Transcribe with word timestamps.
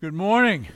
Good 0.00 0.12
morning. 0.12 0.66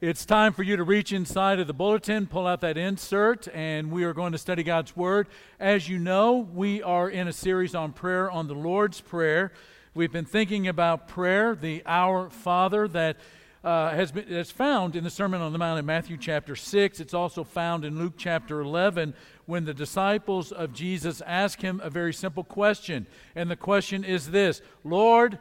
It's 0.00 0.26
time 0.26 0.52
for 0.52 0.64
you 0.64 0.76
to 0.76 0.82
reach 0.82 1.12
inside 1.12 1.60
of 1.60 1.68
the 1.68 1.72
bulletin, 1.72 2.26
pull 2.26 2.44
out 2.44 2.60
that 2.60 2.76
insert, 2.76 3.46
and 3.54 3.92
we 3.92 4.02
are 4.02 4.12
going 4.12 4.32
to 4.32 4.38
study 4.38 4.64
God's 4.64 4.96
Word. 4.96 5.28
As 5.60 5.88
you 5.88 5.98
know, 5.98 6.48
we 6.52 6.82
are 6.82 7.08
in 7.08 7.28
a 7.28 7.32
series 7.32 7.72
on 7.72 7.92
prayer 7.92 8.28
on 8.28 8.48
the 8.48 8.54
Lord's 8.54 9.00
Prayer. 9.00 9.52
We've 9.94 10.12
been 10.12 10.24
thinking 10.24 10.66
about 10.66 11.06
prayer, 11.06 11.54
the 11.54 11.82
Our 11.86 12.30
Father, 12.30 12.88
that 12.88 13.16
uh, 13.62 13.90
has 13.90 14.10
been 14.10 14.26
that's 14.28 14.50
found 14.50 14.96
in 14.96 15.04
the 15.04 15.08
Sermon 15.08 15.40
on 15.40 15.52
the 15.52 15.58
Mount 15.58 15.78
in 15.78 15.86
Matthew 15.86 16.16
chapter 16.16 16.56
6. 16.56 16.98
It's 16.98 17.14
also 17.14 17.44
found 17.44 17.84
in 17.84 17.96
Luke 17.96 18.14
chapter 18.18 18.60
11 18.60 19.14
when 19.46 19.64
the 19.64 19.72
disciples 19.72 20.50
of 20.50 20.74
Jesus 20.74 21.22
ask 21.24 21.60
him 21.60 21.80
a 21.82 21.90
very 21.90 22.12
simple 22.12 22.44
question. 22.44 23.06
And 23.36 23.48
the 23.48 23.56
question 23.56 24.02
is 24.02 24.32
this 24.32 24.62
Lord, 24.82 25.38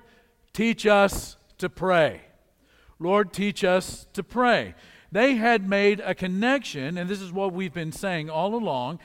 teach 0.53 0.85
us 0.85 1.35
to 1.57 1.67
pray. 1.67 2.21
Lord, 3.03 3.33
teach 3.33 3.65
us 3.65 4.07
to 4.13 4.23
pray. 4.23 4.75
They 5.11 5.35
had 5.35 5.67
made 5.67 5.99
a 5.99 6.15
connection, 6.15 6.97
and 6.97 7.09
this 7.09 7.21
is 7.21 7.33
what 7.33 7.51
we've 7.51 7.73
been 7.73 7.91
saying 7.91 8.29
all 8.29 8.55
along. 8.55 8.99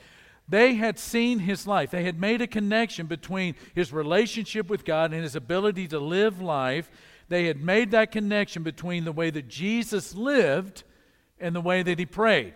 They 0.47 0.75
had 0.75 0.97
seen 0.97 1.39
his 1.39 1.67
life. 1.67 1.91
They 1.91 2.05
had 2.05 2.19
made 2.19 2.41
a 2.41 2.47
connection 2.47 3.07
between 3.07 3.55
his 3.75 3.91
relationship 3.91 4.69
with 4.69 4.85
God 4.85 5.13
and 5.13 5.21
his 5.21 5.35
ability 5.35 5.87
to 5.89 5.99
live 5.99 6.41
life. 6.41 6.89
They 7.27 7.45
had 7.45 7.61
made 7.61 7.91
that 7.91 8.11
connection 8.13 8.63
between 8.63 9.03
the 9.03 9.11
way 9.11 9.29
that 9.31 9.49
Jesus 9.49 10.15
lived 10.15 10.83
and 11.37 11.53
the 11.53 11.61
way 11.61 11.83
that 11.83 11.99
he 11.99 12.05
prayed. 12.05 12.53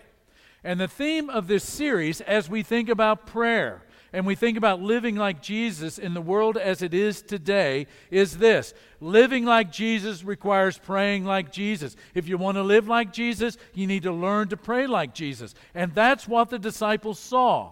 And 0.63 0.80
the 0.80 0.88
theme 0.88 1.30
of 1.30 1.47
this 1.47 1.66
series, 1.66 2.21
as 2.21 2.49
we 2.49 2.63
think 2.63 2.88
about 2.88 3.27
prayer 3.27 3.83
and 4.13 4.27
we 4.27 4.35
think 4.35 4.58
about 4.58 4.80
living 4.80 5.16
like 5.16 5.41
Jesus 5.41 5.98
in 5.98 6.13
the 6.13 6.22
world 6.22 6.55
as 6.55 6.84
it 6.84 6.94
is 6.94 7.23
today, 7.23 7.88
is 8.12 8.38
this 8.38 8.76
living 9.02 9.44
like 9.44 9.72
Jesus 9.72 10.23
requires 10.23 10.77
praying 10.77 11.26
like 11.26 11.52
Jesus. 11.52 11.95
If 12.13 12.27
you 12.27 12.38
want 12.38 12.58
to 12.58 12.63
live 12.63 12.88
like 12.88 13.11
Jesus, 13.11 13.58
you 13.73 13.88
need 13.88 14.03
to 14.03 14.11
learn 14.11 14.50
to 14.50 14.58
pray 14.58 14.86
like 14.86 15.16
Jesus. 15.16 15.55
And 15.73 15.95
that's 15.95 16.28
what 16.28 16.52
the 16.52 16.59
disciples 16.59 17.17
saw. 17.17 17.72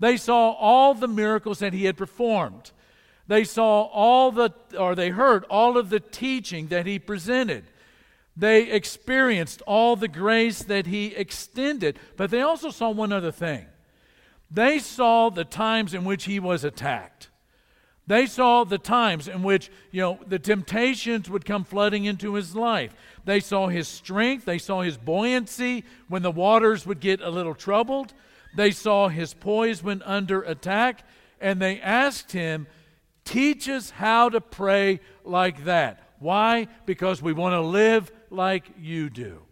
They 0.00 0.16
saw 0.16 0.50
all 0.50 0.94
the 0.94 1.08
miracles 1.08 1.60
that 1.60 1.72
he 1.72 1.84
had 1.84 1.96
performed. 1.96 2.72
They 3.28 3.44
saw 3.44 3.82
all 3.82 4.32
the, 4.32 4.52
or 4.76 4.96
they 4.96 5.10
heard 5.10 5.44
all 5.44 5.78
of 5.78 5.90
the 5.90 6.00
teaching 6.00 6.68
that 6.68 6.86
he 6.86 6.98
presented. 6.98 7.64
They 8.36 8.70
experienced 8.70 9.62
all 9.62 9.94
the 9.94 10.08
grace 10.08 10.62
that 10.64 10.86
he 10.86 11.14
extended. 11.14 12.00
But 12.16 12.30
they 12.30 12.40
also 12.40 12.70
saw 12.70 12.90
one 12.90 13.12
other 13.12 13.32
thing. 13.32 13.66
They 14.50 14.78
saw 14.78 15.30
the 15.30 15.44
times 15.44 15.94
in 15.94 16.04
which 16.04 16.24
he 16.24 16.40
was 16.40 16.64
attacked. 16.64 17.28
They 18.06 18.24
saw 18.24 18.64
the 18.64 18.78
times 18.78 19.28
in 19.28 19.42
which, 19.42 19.70
you 19.90 20.00
know, 20.00 20.18
the 20.26 20.38
temptations 20.38 21.28
would 21.28 21.44
come 21.44 21.64
flooding 21.64 22.06
into 22.06 22.34
his 22.34 22.56
life. 22.56 22.94
They 23.26 23.38
saw 23.38 23.68
his 23.68 23.86
strength. 23.86 24.46
They 24.46 24.56
saw 24.56 24.80
his 24.80 24.96
buoyancy 24.96 25.84
when 26.08 26.22
the 26.22 26.30
waters 26.30 26.86
would 26.86 27.00
get 27.00 27.20
a 27.20 27.28
little 27.28 27.54
troubled. 27.54 28.14
They 28.56 28.70
saw 28.70 29.08
his 29.08 29.34
poise 29.34 29.82
when 29.82 30.00
under 30.02 30.40
attack. 30.40 31.04
And 31.38 31.60
they 31.60 31.80
asked 31.80 32.32
him, 32.32 32.66
Teach 33.24 33.68
us 33.68 33.90
how 33.90 34.30
to 34.30 34.40
pray 34.40 35.00
like 35.22 35.64
that. 35.64 36.02
Why? 36.18 36.68
Because 36.86 37.20
we 37.20 37.34
want 37.34 37.52
to 37.52 37.60
live 37.60 38.10
like 38.30 38.64
you 38.80 39.10
do. 39.10 39.42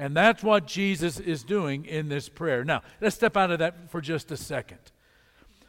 And 0.00 0.16
that's 0.16 0.42
what 0.42 0.66
Jesus 0.66 1.20
is 1.20 1.44
doing 1.44 1.84
in 1.84 2.08
this 2.08 2.30
prayer. 2.30 2.64
Now, 2.64 2.80
let's 3.02 3.16
step 3.16 3.36
out 3.36 3.50
of 3.50 3.58
that 3.58 3.90
for 3.90 4.00
just 4.00 4.30
a 4.30 4.36
second. 4.36 4.78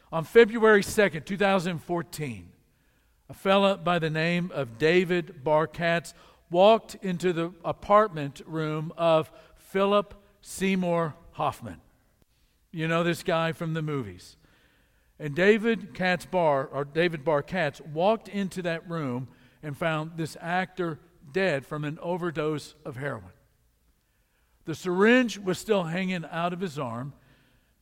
On 0.09 0.23
February 0.23 0.83
2nd, 0.83 1.25
2014, 1.25 2.49
a 3.29 3.33
fella 3.33 3.75
by 3.75 3.99
the 3.99 4.09
name 4.09 4.49
of 4.53 4.77
David 4.77 5.43
Bar 5.43 5.67
Katz 5.67 6.13
walked 6.49 6.95
into 7.02 7.33
the 7.33 7.52
apartment 7.65 8.41
room 8.45 8.93
of 8.95 9.29
Philip 9.57 10.13
Seymour 10.39 11.13
Hoffman. 11.31 11.81
You 12.71 12.87
know 12.87 13.03
this 13.03 13.23
guy 13.23 13.52
from 13.52 13.73
the 13.73 13.81
movies. 13.81 14.37
And 15.20 15.36
David 15.36 15.93
Katz 15.93 16.25
Bar, 16.25 16.70
or 16.71 16.86
David 16.86 17.25
Bar 17.25 17.43
Katz, 17.43 17.81
walked 17.81 18.30
into 18.30 18.61
that 18.61 18.89
room 18.89 19.27
and 19.61 19.77
found 19.77 20.11
this 20.15 20.37
actor 20.39 20.99
dead 21.33 21.65
from 21.65 21.83
an 21.83 21.99
overdose 22.02 22.75
of 22.86 22.95
heroin. 22.95 23.33
The 24.66 24.76
syringe 24.76 25.38
was 25.38 25.58
still 25.58 25.83
hanging 25.83 26.26
out 26.30 26.54
of 26.54 26.60
his 26.60 26.77
arm, 26.77 27.14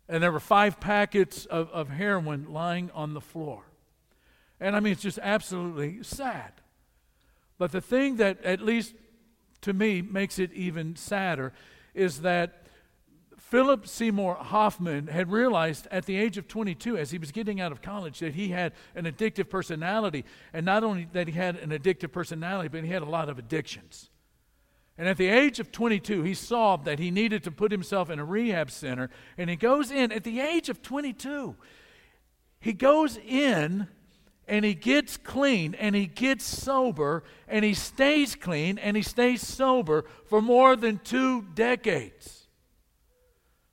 and 0.08 0.24
there 0.24 0.32
were 0.32 0.40
five 0.40 0.80
packets 0.80 1.46
of, 1.46 1.70
of 1.70 1.90
heroin 1.90 2.52
lying 2.52 2.90
on 2.94 3.14
the 3.14 3.22
floor. 3.22 3.64
And 4.60 4.76
I 4.76 4.80
mean, 4.80 4.94
it's 4.94 5.02
just 5.02 5.20
absolutely 5.22 6.04
sad. 6.04 6.54
But 7.58 7.72
the 7.72 7.82
thing 7.82 8.18
that, 8.18 8.44
at 8.44 8.62
least 8.62 8.94
to 9.62 9.74
me, 9.74 10.02
makes 10.02 10.40
it 10.40 10.54
even 10.54 10.96
sadder 10.96 11.54
is 11.94 12.22
that 12.22 12.66
Philip 13.38 13.88
Seymour 13.88 14.36
Hoffman 14.36 15.08
had 15.08 15.32
realized 15.32 15.88
at 15.92 16.06
the 16.06 16.16
age 16.16 16.38
of 16.38 16.48
22, 16.48 16.98
as 16.98 17.12
he 17.12 17.18
was 17.18 17.32
getting 17.32 17.60
out 17.60 17.72
of 17.72 17.82
college, 17.82 18.20
that 18.20 18.36
he 18.36 18.50
had 18.50 18.74
an 18.96 19.06
addictive 19.06 19.50
personality. 19.50 20.24
And 20.54 20.66
not 20.66 20.84
only 20.84 21.08
that 21.14 21.28
he 21.28 21.34
had 21.34 21.56
an 21.56 21.72
addictive 21.72 22.12
personality, 22.12 22.70
but 22.70 22.84
he 22.84 22.92
had 22.92 23.02
a 23.02 23.10
lot 23.10 23.28
of 23.28 23.40
addictions. 23.40 24.10
And 25.00 25.08
at 25.08 25.18
the 25.18 25.30
age 25.30 25.60
of 25.60 25.72
22, 25.72 26.22
he 26.22 26.36
saw 26.36 26.76
that 26.76 27.00
he 27.00 27.10
needed 27.10 27.44
to 27.46 27.52
put 27.52 27.72
himself 27.72 28.12
in 28.12 28.20
a 28.20 28.26
rehab 28.26 28.70
center. 28.70 29.10
And 29.36 29.50
he 29.50 29.56
goes 29.56 29.90
in 29.90 30.12
at 30.12 30.24
the 30.24 30.40
age 30.40 30.70
of 30.70 30.84
22. 30.84 31.56
He 32.60 32.74
goes 32.74 33.18
in 33.18 33.88
and 34.48 34.64
he 34.64 34.76
gets 34.76 35.18
clean 35.18 35.74
and 35.74 35.96
he 35.96 36.06
gets 36.06 36.44
sober 36.46 37.24
and 37.48 37.66
he 37.66 37.74
stays 37.74 38.36
clean 38.36 38.78
and 38.78 38.96
he 38.96 39.02
stays 39.02 39.42
sober 39.42 40.06
for 40.26 40.40
more 40.40 40.76
than 40.76 41.00
two 41.00 41.42
decades 41.56 42.40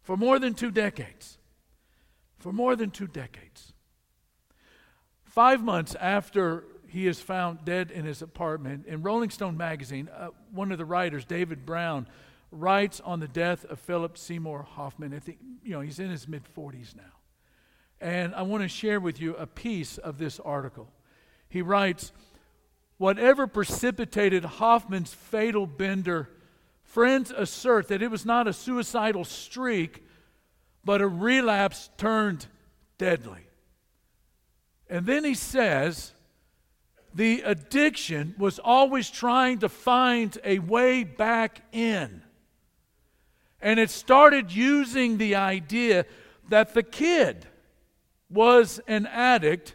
for 0.07 0.17
more 0.17 0.39
than 0.39 0.55
two 0.55 0.71
decades. 0.71 1.37
For 2.39 2.53
more 2.53 2.77
than 2.77 2.93
two 2.93 3.09
decades. 3.09 3.73
Five 5.25 5.65
months 5.65 5.97
after 5.97 6.63
he 6.97 7.07
is 7.07 7.21
found 7.21 7.63
dead 7.67 7.91
in 7.91 8.07
his 8.07 8.23
apartment, 8.23 8.87
in 8.87 9.03
Rolling 9.03 9.29
Stone 9.29 9.59
magazine, 9.59 10.09
uh, 10.17 10.29
one 10.51 10.73
of 10.73 10.79
the 10.79 10.87
writers, 10.87 11.27
David 11.27 11.67
Browne, 11.67 12.07
writes 12.51 13.03
on 13.05 13.21
the 13.21 13.29
death 13.29 13.67
of 13.67 13.79
Philip 13.79 14.17
Seymour 14.17 14.63
Hoffman. 14.63 15.13
I 15.13 15.19
think, 15.19 15.39
you 15.63 15.73
know, 15.73 15.83
he's 15.83 15.99
in 15.99 16.09
his 16.09 16.27
mid 16.27 16.43
40s 16.57 16.97
now. 16.97 17.03
And 18.01 18.35
I 18.35 18.43
want 18.43 18.63
to 18.63 18.69
share 18.69 18.99
with 18.99 19.21
you 19.21 19.37
a 19.37 19.47
piece 19.47 19.99
of 19.99 20.17
this 20.17 20.41
article. 20.41 20.89
He 21.51 21.61
writes, 21.61 22.13
Whatever 22.97 23.47
precipitated 23.47 24.47
Hoffman's 24.47 25.13
fatal 25.13 25.67
bender 25.67 26.31
Friends 26.83 27.31
assert 27.31 27.89
that 27.89 28.01
it 28.01 28.11
was 28.11 28.25
not 28.25 28.49
a 28.49 28.55
suicidal 28.55 29.25
streak, 29.25 30.03
but 30.83 31.03
a 31.03 31.07
relapse 31.07 31.91
turned 31.99 32.47
deadly. 32.97 33.43
And 34.89 35.05
then 35.05 35.25
he 35.25 35.35
says, 35.35 36.15
the 37.17 37.41
addiction 37.47 38.35
was 38.37 38.59
always 38.59 39.09
trying 39.09 39.59
to 39.61 39.71
find 39.71 40.37
a 40.45 40.59
way 40.59 41.03
back 41.03 41.63
in. 41.73 42.23
And 43.59 43.81
it 43.81 43.89
started 43.89 44.53
using 44.53 45.17
the 45.17 45.35
idea 45.35 46.05
that 46.51 46.75
the 46.75 46.83
kid 46.83 47.47
was 48.29 48.81
an 48.87 49.07
addict, 49.07 49.75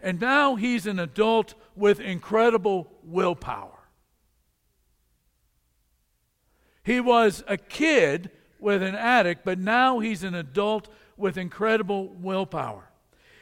and 0.00 0.20
now 0.20 0.56
he's 0.56 0.84
an 0.88 0.98
adult 0.98 1.54
with 1.76 2.00
incredible 2.00 2.90
willpower. 3.04 3.78
He 6.82 6.98
was 7.00 7.44
a 7.46 7.56
kid 7.56 8.30
with 8.58 8.82
an 8.82 8.96
addict, 8.96 9.44
but 9.44 9.60
now 9.60 10.00
he's 10.00 10.24
an 10.24 10.34
adult 10.34 10.88
with 11.16 11.36
incredible 11.36 12.08
willpower. 12.08 12.89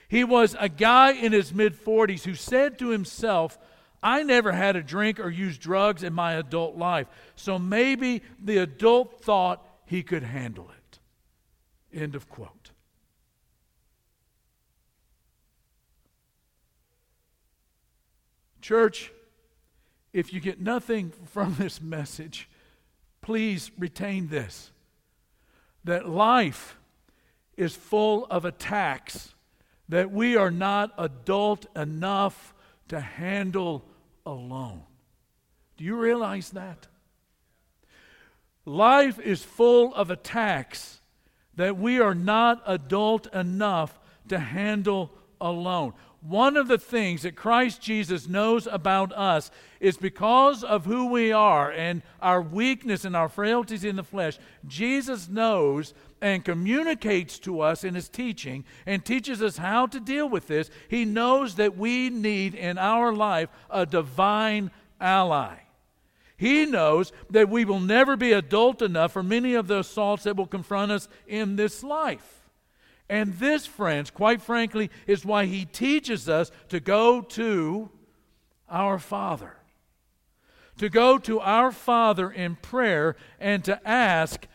He 0.08 0.24
was 0.24 0.56
a 0.58 0.70
guy 0.70 1.12
in 1.12 1.32
his 1.32 1.52
mid 1.52 1.74
40s 1.74 2.24
who 2.24 2.34
said 2.34 2.78
to 2.78 2.88
himself, 2.88 3.58
I 4.02 4.22
never 4.22 4.52
had 4.52 4.74
a 4.74 4.82
drink 4.82 5.20
or 5.20 5.28
used 5.28 5.60
drugs 5.60 6.02
in 6.02 6.14
my 6.14 6.34
adult 6.34 6.76
life, 6.76 7.06
so 7.36 7.58
maybe 7.58 8.22
the 8.42 8.58
adult 8.58 9.22
thought 9.22 9.66
he 9.84 10.02
could 10.02 10.22
handle 10.22 10.70
it. 10.70 10.98
End 11.92 12.14
of 12.14 12.28
quote. 12.28 12.70
Church, 18.62 19.10
if 20.12 20.32
you 20.32 20.40
get 20.40 20.60
nothing 20.60 21.12
from 21.26 21.56
this 21.58 21.80
message, 21.80 22.48
please 23.20 23.70
retain 23.78 24.28
this 24.28 24.72
that 25.84 26.08
life 26.08 26.76
is 27.56 27.74
full 27.74 28.26
of 28.26 28.44
attacks 28.44 29.34
that 29.88 30.10
we 30.10 30.36
are 30.36 30.50
not 30.50 30.92
adult 30.98 31.66
enough 31.76 32.54
to 32.88 33.00
handle 33.00 33.84
alone. 34.26 34.82
Do 35.76 35.84
you 35.84 35.96
realize 35.96 36.50
that? 36.50 36.86
Life 38.64 39.18
is 39.18 39.42
full 39.42 39.94
of 39.94 40.10
attacks 40.10 41.00
that 41.54 41.78
we 41.78 42.00
are 42.00 42.14
not 42.14 42.62
adult 42.66 43.32
enough 43.34 43.98
to 44.28 44.38
handle 44.38 45.10
alone. 45.40 45.94
One 46.20 46.56
of 46.56 46.66
the 46.66 46.78
things 46.78 47.22
that 47.22 47.36
Christ 47.36 47.80
Jesus 47.80 48.28
knows 48.28 48.66
about 48.66 49.12
us 49.12 49.50
is 49.78 49.96
because 49.96 50.64
of 50.64 50.84
who 50.84 51.06
we 51.06 51.30
are 51.30 51.70
and 51.70 52.02
our 52.20 52.42
weakness 52.42 53.04
and 53.04 53.14
our 53.14 53.28
frailties 53.28 53.84
in 53.84 53.96
the 53.96 54.02
flesh. 54.02 54.38
Jesus 54.66 55.28
knows 55.28 55.94
and 56.20 56.44
communicates 56.44 57.38
to 57.40 57.60
us 57.60 57.84
in 57.84 57.94
his 57.94 58.08
teaching 58.08 58.64
and 58.84 59.04
teaches 59.04 59.40
us 59.40 59.56
how 59.56 59.86
to 59.86 60.00
deal 60.00 60.28
with 60.28 60.48
this. 60.48 60.70
He 60.88 61.04
knows 61.04 61.54
that 61.54 61.76
we 61.76 62.10
need 62.10 62.54
in 62.54 62.78
our 62.78 63.12
life 63.12 63.48
a 63.70 63.86
divine 63.86 64.72
ally. 65.00 65.54
He 66.36 66.66
knows 66.66 67.12
that 67.30 67.48
we 67.48 67.64
will 67.64 67.80
never 67.80 68.16
be 68.16 68.32
adult 68.32 68.82
enough 68.82 69.12
for 69.12 69.22
many 69.22 69.54
of 69.54 69.68
the 69.68 69.80
assaults 69.80 70.24
that 70.24 70.36
will 70.36 70.46
confront 70.46 70.92
us 70.92 71.08
in 71.26 71.56
this 71.56 71.82
life. 71.84 72.37
And 73.08 73.34
this, 73.34 73.66
friends, 73.66 74.10
quite 74.10 74.42
frankly, 74.42 74.90
is 75.06 75.24
why 75.24 75.46
he 75.46 75.64
teaches 75.64 76.28
us 76.28 76.50
to 76.68 76.80
go 76.80 77.22
to 77.22 77.90
our 78.68 78.98
Father. 78.98 79.56
To 80.78 80.88
go 80.88 81.18
to 81.18 81.40
our 81.40 81.72
Father 81.72 82.30
in 82.30 82.56
prayer 82.56 83.16
and 83.40 83.64
to 83.64 83.80
ask, 83.88 84.46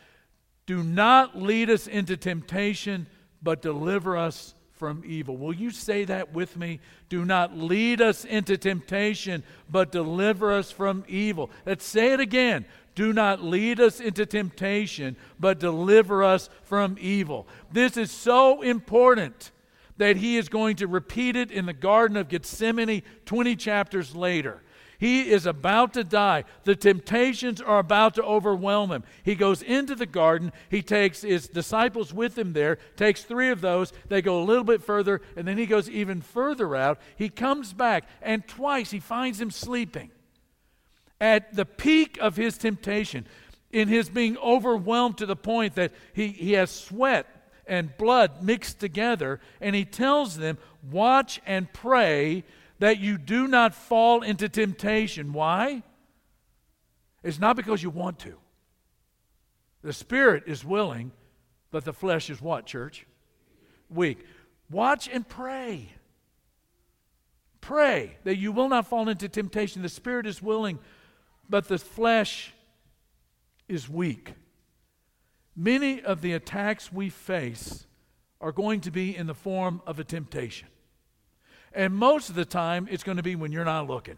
Do 0.66 0.84
not 0.84 1.42
lead 1.42 1.70
us 1.70 1.88
into 1.88 2.16
temptation, 2.16 3.08
but 3.42 3.62
deliver 3.62 4.16
us 4.16 4.54
from 4.74 5.04
evil. 5.06 5.38
Will 5.38 5.54
you 5.54 5.72
say 5.72 6.04
that 6.06 6.34
with 6.34 6.58
me? 6.58 6.80
Do 7.10 7.25
not 7.25 7.58
lead 7.58 8.02
us 8.02 8.25
into 8.25 8.58
temptation, 8.58 9.44
but 9.70 9.92
deliver 9.92 10.52
us 10.52 10.72
from 10.72 11.04
evil. 11.08 11.50
Let's 11.66 11.86
say 11.86 12.14
it 12.14 12.20
again. 12.20 12.66
Do 12.96 13.14
not 13.14 13.44
lead 13.44 13.80
us 13.80 14.00
into 14.00 14.25
temptation, 14.25 15.16
but 15.40 15.60
deliver 15.60 16.24
us 16.24 16.50
from 16.64 16.98
evil. 17.00 17.48
This 17.72 17.98
is 17.98 18.12
so 18.12 18.62
important 18.62 19.52
that 19.98 20.18
he 20.18 20.38
is 20.38 20.50
going 20.50 20.76
to 20.78 20.88
repeat 20.88 21.36
it 21.36 21.52
in 21.52 21.66
the 21.66 21.74
Garden 21.74 22.18
of 22.18 22.30
Gethsemane 22.30 23.04
20 23.26 23.56
chapters 23.56 24.16
later. 24.16 24.62
He 25.04 25.32
is 25.32 25.46
about 25.46 25.96
to 25.96 26.06
die. 26.06 26.46
The 26.64 26.78
temptations 26.78 27.60
are 27.60 27.80
about 27.80 28.16
to 28.16 28.24
overwhelm 28.24 28.90
him. 28.90 29.04
He 29.22 29.36
goes 29.36 29.62
into 29.62 29.96
the 29.96 30.06
garden. 30.06 30.54
He 30.70 30.82
takes 30.82 31.24
his 31.24 31.50
disciples 31.50 32.14
with 32.14 32.38
him 32.38 32.54
there, 32.54 32.78
takes 32.96 33.22
three 33.22 33.50
of 33.50 33.60
those. 33.60 33.92
They 34.08 34.22
go 34.22 34.42
a 34.42 34.46
little 34.46 34.64
bit 34.64 34.82
further, 34.82 35.20
and 35.36 35.46
then 35.46 35.58
he 35.58 35.66
goes 35.66 35.90
even 35.90 36.22
further 36.22 36.74
out. 36.74 37.02
He 37.18 37.28
comes 37.28 37.74
back, 37.74 38.06
and 38.22 38.48
twice 38.48 38.92
he 38.92 39.02
finds 39.02 39.42
him 39.42 39.52
sleeping 39.52 40.10
at 41.20 41.54
the 41.54 41.66
peak 41.66 42.18
of 42.22 42.38
his 42.38 42.58
temptation, 42.58 43.28
in 43.74 43.90
his 43.90 44.08
being 44.08 44.38
overwhelmed 44.38 45.18
to 45.18 45.26
the 45.26 45.36
point 45.36 45.76
that 45.76 45.92
he, 46.14 46.30
he 46.30 46.54
has 46.54 46.72
sweat 46.72 47.28
and 47.68 47.98
blood 47.98 48.42
mixed 48.42 48.80
together, 48.80 49.42
and 49.60 49.76
he 49.76 49.84
tells 49.84 50.38
them, 50.38 50.58
Watch 50.90 51.42
and 51.46 51.74
pray 51.74 52.46
that 52.80 53.00
you 53.00 53.18
do 53.18 53.48
not 53.48 53.74
fall 53.74 54.22
into 54.22 54.50
temptation. 54.50 55.34
Why? 55.34 55.84
It's 57.24 57.40
not 57.40 57.56
because 57.56 57.81
you 57.81 57.90
want 57.90 58.20
to. 58.20 58.36
The 59.81 59.94
spirit 59.94 60.44
is 60.48 60.66
willing, 60.66 61.12
but 61.72 61.86
the 61.86 61.94
flesh 61.94 62.30
is 62.30 62.42
what, 62.42 62.66
church? 62.66 63.06
Weak. 63.90 64.25
Watch 64.70 65.10
and 65.12 65.28
pray. 65.28 65.90
Pray 67.62 68.18
that 68.24 68.38
you 68.38 68.52
will 68.52 68.70
not 68.70 68.88
fall 68.88 69.08
into 69.08 69.30
temptation. 69.30 69.81
The 69.81 69.90
spirit 69.90 70.26
is 70.26 70.42
willing, 70.42 70.80
but 71.50 71.68
the 71.68 71.78
flesh 71.78 72.54
is 73.68 73.90
weak. 73.90 74.34
Many 75.56 76.02
of 76.02 76.22
the 76.22 76.34
attacks 76.34 76.92
we 76.92 77.10
face 77.10 77.86
are 78.42 78.52
going 78.52 78.81
to 78.81 78.92
be 78.92 79.16
in 79.16 79.28
the 79.28 79.34
form 79.34 79.81
of 79.86 80.00
a 80.00 80.04
temptation. 80.04 80.68
And 81.74 81.94
most 81.94 82.30
of 82.30 82.36
the 82.36 82.46
time, 82.46 82.88
it's 82.92 83.04
going 83.04 83.18
to 83.18 83.24
be 83.24 83.36
when 83.36 83.52
you're 83.52 83.66
not 83.66 83.88
looking. 83.88 84.18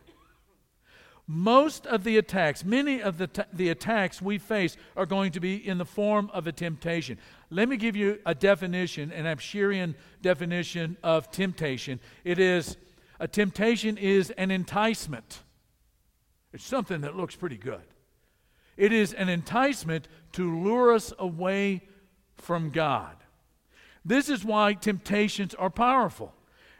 Most 1.27 1.87
of 1.87 2.03
the 2.03 2.17
attacks, 2.17 2.63
many 2.63 3.01
of 3.01 3.17
the, 3.17 3.27
t- 3.27 3.41
the 3.51 3.69
attacks 3.69 4.21
we 4.21 4.37
face 4.37 4.77
are 4.95 5.07
going 5.07 5.31
to 5.31 5.39
be 5.39 5.55
in 5.55 5.79
the 5.79 5.85
form 5.85 6.29
of 6.33 6.45
a 6.45 6.51
temptation. 6.51 7.17
Let 7.49 7.67
me 7.67 7.77
give 7.77 7.95
you 7.95 8.19
a 8.25 8.35
definition, 8.35 9.11
an 9.11 9.25
Abshirian 9.25 9.95
definition 10.21 10.97
of 11.01 11.31
temptation. 11.31 11.99
It 12.23 12.37
is 12.37 12.77
a 13.19 13.27
temptation 13.27 13.97
is 13.97 14.29
an 14.31 14.51
enticement. 14.51 15.39
It's 16.53 16.65
something 16.65 17.01
that 17.01 17.15
looks 17.15 17.35
pretty 17.35 17.57
good. 17.57 17.81
It 18.77 18.91
is 18.91 19.13
an 19.13 19.29
enticement 19.29 20.07
to 20.33 20.63
lure 20.63 20.93
us 20.93 21.13
away 21.17 21.87
from 22.37 22.69
God. 22.69 23.15
This 24.03 24.29
is 24.29 24.43
why 24.43 24.73
temptations 24.73 25.55
are 25.55 25.69
powerful. 25.69 26.33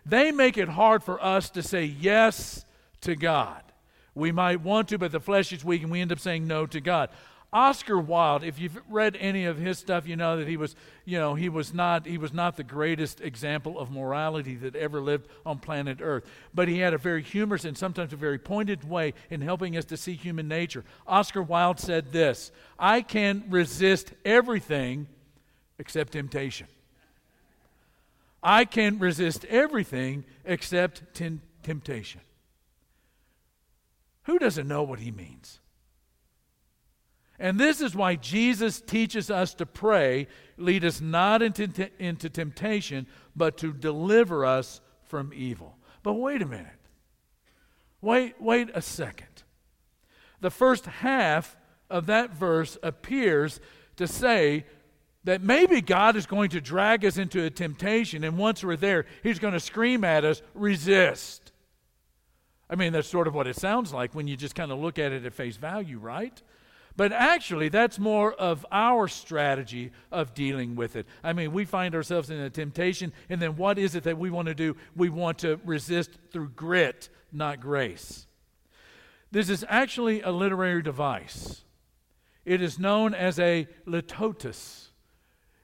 They 0.05 0.31
make 0.31 0.57
it 0.57 0.69
hard 0.69 1.03
for 1.03 1.23
us 1.23 1.49
to 1.51 1.63
say 1.63 1.85
yes 1.85 2.65
to 3.01 3.15
God. 3.15 3.61
We 4.13 4.31
might 4.31 4.61
want 4.61 4.89
to, 4.89 4.97
but 4.97 5.11
the 5.11 5.19
flesh 5.19 5.51
is 5.51 5.65
weak 5.65 5.81
and 5.81 5.91
we 5.91 6.01
end 6.01 6.11
up 6.11 6.19
saying 6.19 6.47
no 6.47 6.65
to 6.67 6.79
God. 6.79 7.09
Oscar 7.55 7.97
Wilde, 7.97 8.43
if 8.43 8.59
you've 8.59 8.77
read 8.89 9.15
any 9.17 9.45
of 9.45 9.57
his 9.57 9.79
stuff, 9.79 10.05
you 10.05 10.17
know 10.17 10.35
that 10.37 10.47
he 10.47 10.57
was, 10.57 10.75
you 11.05 11.17
know, 11.17 11.35
he 11.35 11.47
was 11.47 11.73
not 11.73 12.05
he 12.05 12.17
was 12.17 12.33
not 12.33 12.57
the 12.57 12.65
greatest 12.65 13.21
example 13.21 13.79
of 13.79 13.89
morality 13.89 14.55
that 14.55 14.75
ever 14.75 14.99
lived 14.99 15.29
on 15.45 15.59
planet 15.59 15.99
Earth. 16.01 16.25
But 16.53 16.67
he 16.67 16.79
had 16.79 16.93
a 16.93 16.97
very 16.97 17.21
humorous 17.23 17.63
and 17.63 17.77
sometimes 17.77 18.11
a 18.11 18.17
very 18.17 18.37
pointed 18.37 18.83
way 18.83 19.13
in 19.29 19.39
helping 19.39 19.77
us 19.77 19.85
to 19.85 19.95
see 19.95 20.15
human 20.15 20.49
nature. 20.49 20.83
Oscar 21.07 21.41
Wilde 21.41 21.79
said 21.79 22.11
this: 22.11 22.51
I 22.77 23.01
can 23.01 23.45
resist 23.47 24.11
everything 24.25 25.07
except 25.79 26.11
temptation. 26.11 26.67
I 28.47 28.65
can 28.65 28.99
resist 28.99 29.43
everything 29.45 30.23
except 30.45 31.01
temptation. 31.63 32.21
Who 34.25 34.37
doesn't 34.37 34.67
know 34.67 34.83
what 34.83 34.99
he 34.99 35.09
means? 35.09 35.59
And 37.39 37.59
this 37.59 37.81
is 37.81 37.95
why 37.95 38.15
Jesus 38.15 38.79
teaches 38.81 39.31
us 39.31 39.55
to 39.55 39.65
pray, 39.65 40.27
lead 40.57 40.85
us 40.85 41.01
not 41.01 41.41
into, 41.41 41.89
into 41.97 42.29
temptation, 42.29 43.07
but 43.35 43.57
to 43.57 43.73
deliver 43.73 44.45
us 44.45 44.79
from 45.05 45.33
evil. 45.33 45.77
But 46.03 46.13
wait 46.13 46.43
a 46.43 46.45
minute. 46.45 46.67
Wait, 47.99 48.39
wait 48.39 48.69
a 48.75 48.81
second. 48.81 49.41
The 50.39 50.51
first 50.51 50.85
half 50.85 51.57
of 51.89 52.05
that 52.05 52.29
verse 52.29 52.77
appears 52.83 53.59
to 53.95 54.07
say 54.07 54.65
that 55.25 55.41
maybe 55.41 55.81
God 55.81 56.15
is 56.15 56.25
going 56.25 56.51
to 56.51 56.61
drag 56.61 57.03
us 57.03 57.17
into 57.17 57.43
a 57.43 57.49
temptation, 57.49 58.23
and 58.23 58.37
once 58.37 58.63
we're 58.63 58.77
there, 58.77 59.05
He's 59.23 59.39
going 59.39 59.53
to 59.53 59.59
scream 59.59 60.03
at 60.03 60.23
us, 60.23 60.41
resist. 60.53 61.51
I 62.69 62.75
mean, 62.75 62.93
that's 62.93 63.07
sort 63.07 63.27
of 63.27 63.35
what 63.35 63.47
it 63.47 63.55
sounds 63.55 63.93
like 63.93 64.15
when 64.15 64.27
you 64.27 64.37
just 64.37 64.55
kind 64.55 64.71
of 64.71 64.79
look 64.79 64.97
at 64.97 65.11
it 65.11 65.25
at 65.25 65.33
face 65.33 65.57
value, 65.57 65.99
right? 65.99 66.41
But 66.97 67.11
actually, 67.11 67.69
that's 67.69 67.99
more 67.99 68.33
of 68.33 68.65
our 68.71 69.07
strategy 69.07 69.91
of 70.11 70.33
dealing 70.33 70.75
with 70.75 70.95
it. 70.95 71.05
I 71.23 71.33
mean, 71.33 71.51
we 71.51 71.65
find 71.65 71.93
ourselves 71.93 72.29
in 72.29 72.39
a 72.39 72.49
temptation, 72.49 73.11
and 73.29 73.41
then 73.41 73.57
what 73.57 73.77
is 73.77 73.95
it 73.95 74.03
that 74.03 74.17
we 74.17 74.29
want 74.29 74.47
to 74.47 74.55
do? 74.55 74.77
We 74.95 75.09
want 75.09 75.39
to 75.39 75.59
resist 75.65 76.11
through 76.31 76.49
grit, 76.49 77.09
not 77.31 77.59
grace. 77.59 78.27
This 79.31 79.49
is 79.49 79.65
actually 79.67 80.21
a 80.21 80.31
literary 80.31 80.81
device. 80.81 81.63
It 82.45 82.61
is 82.61 82.79
known 82.79 83.13
as 83.13 83.39
a 83.39 83.67
litotes. 83.85 84.84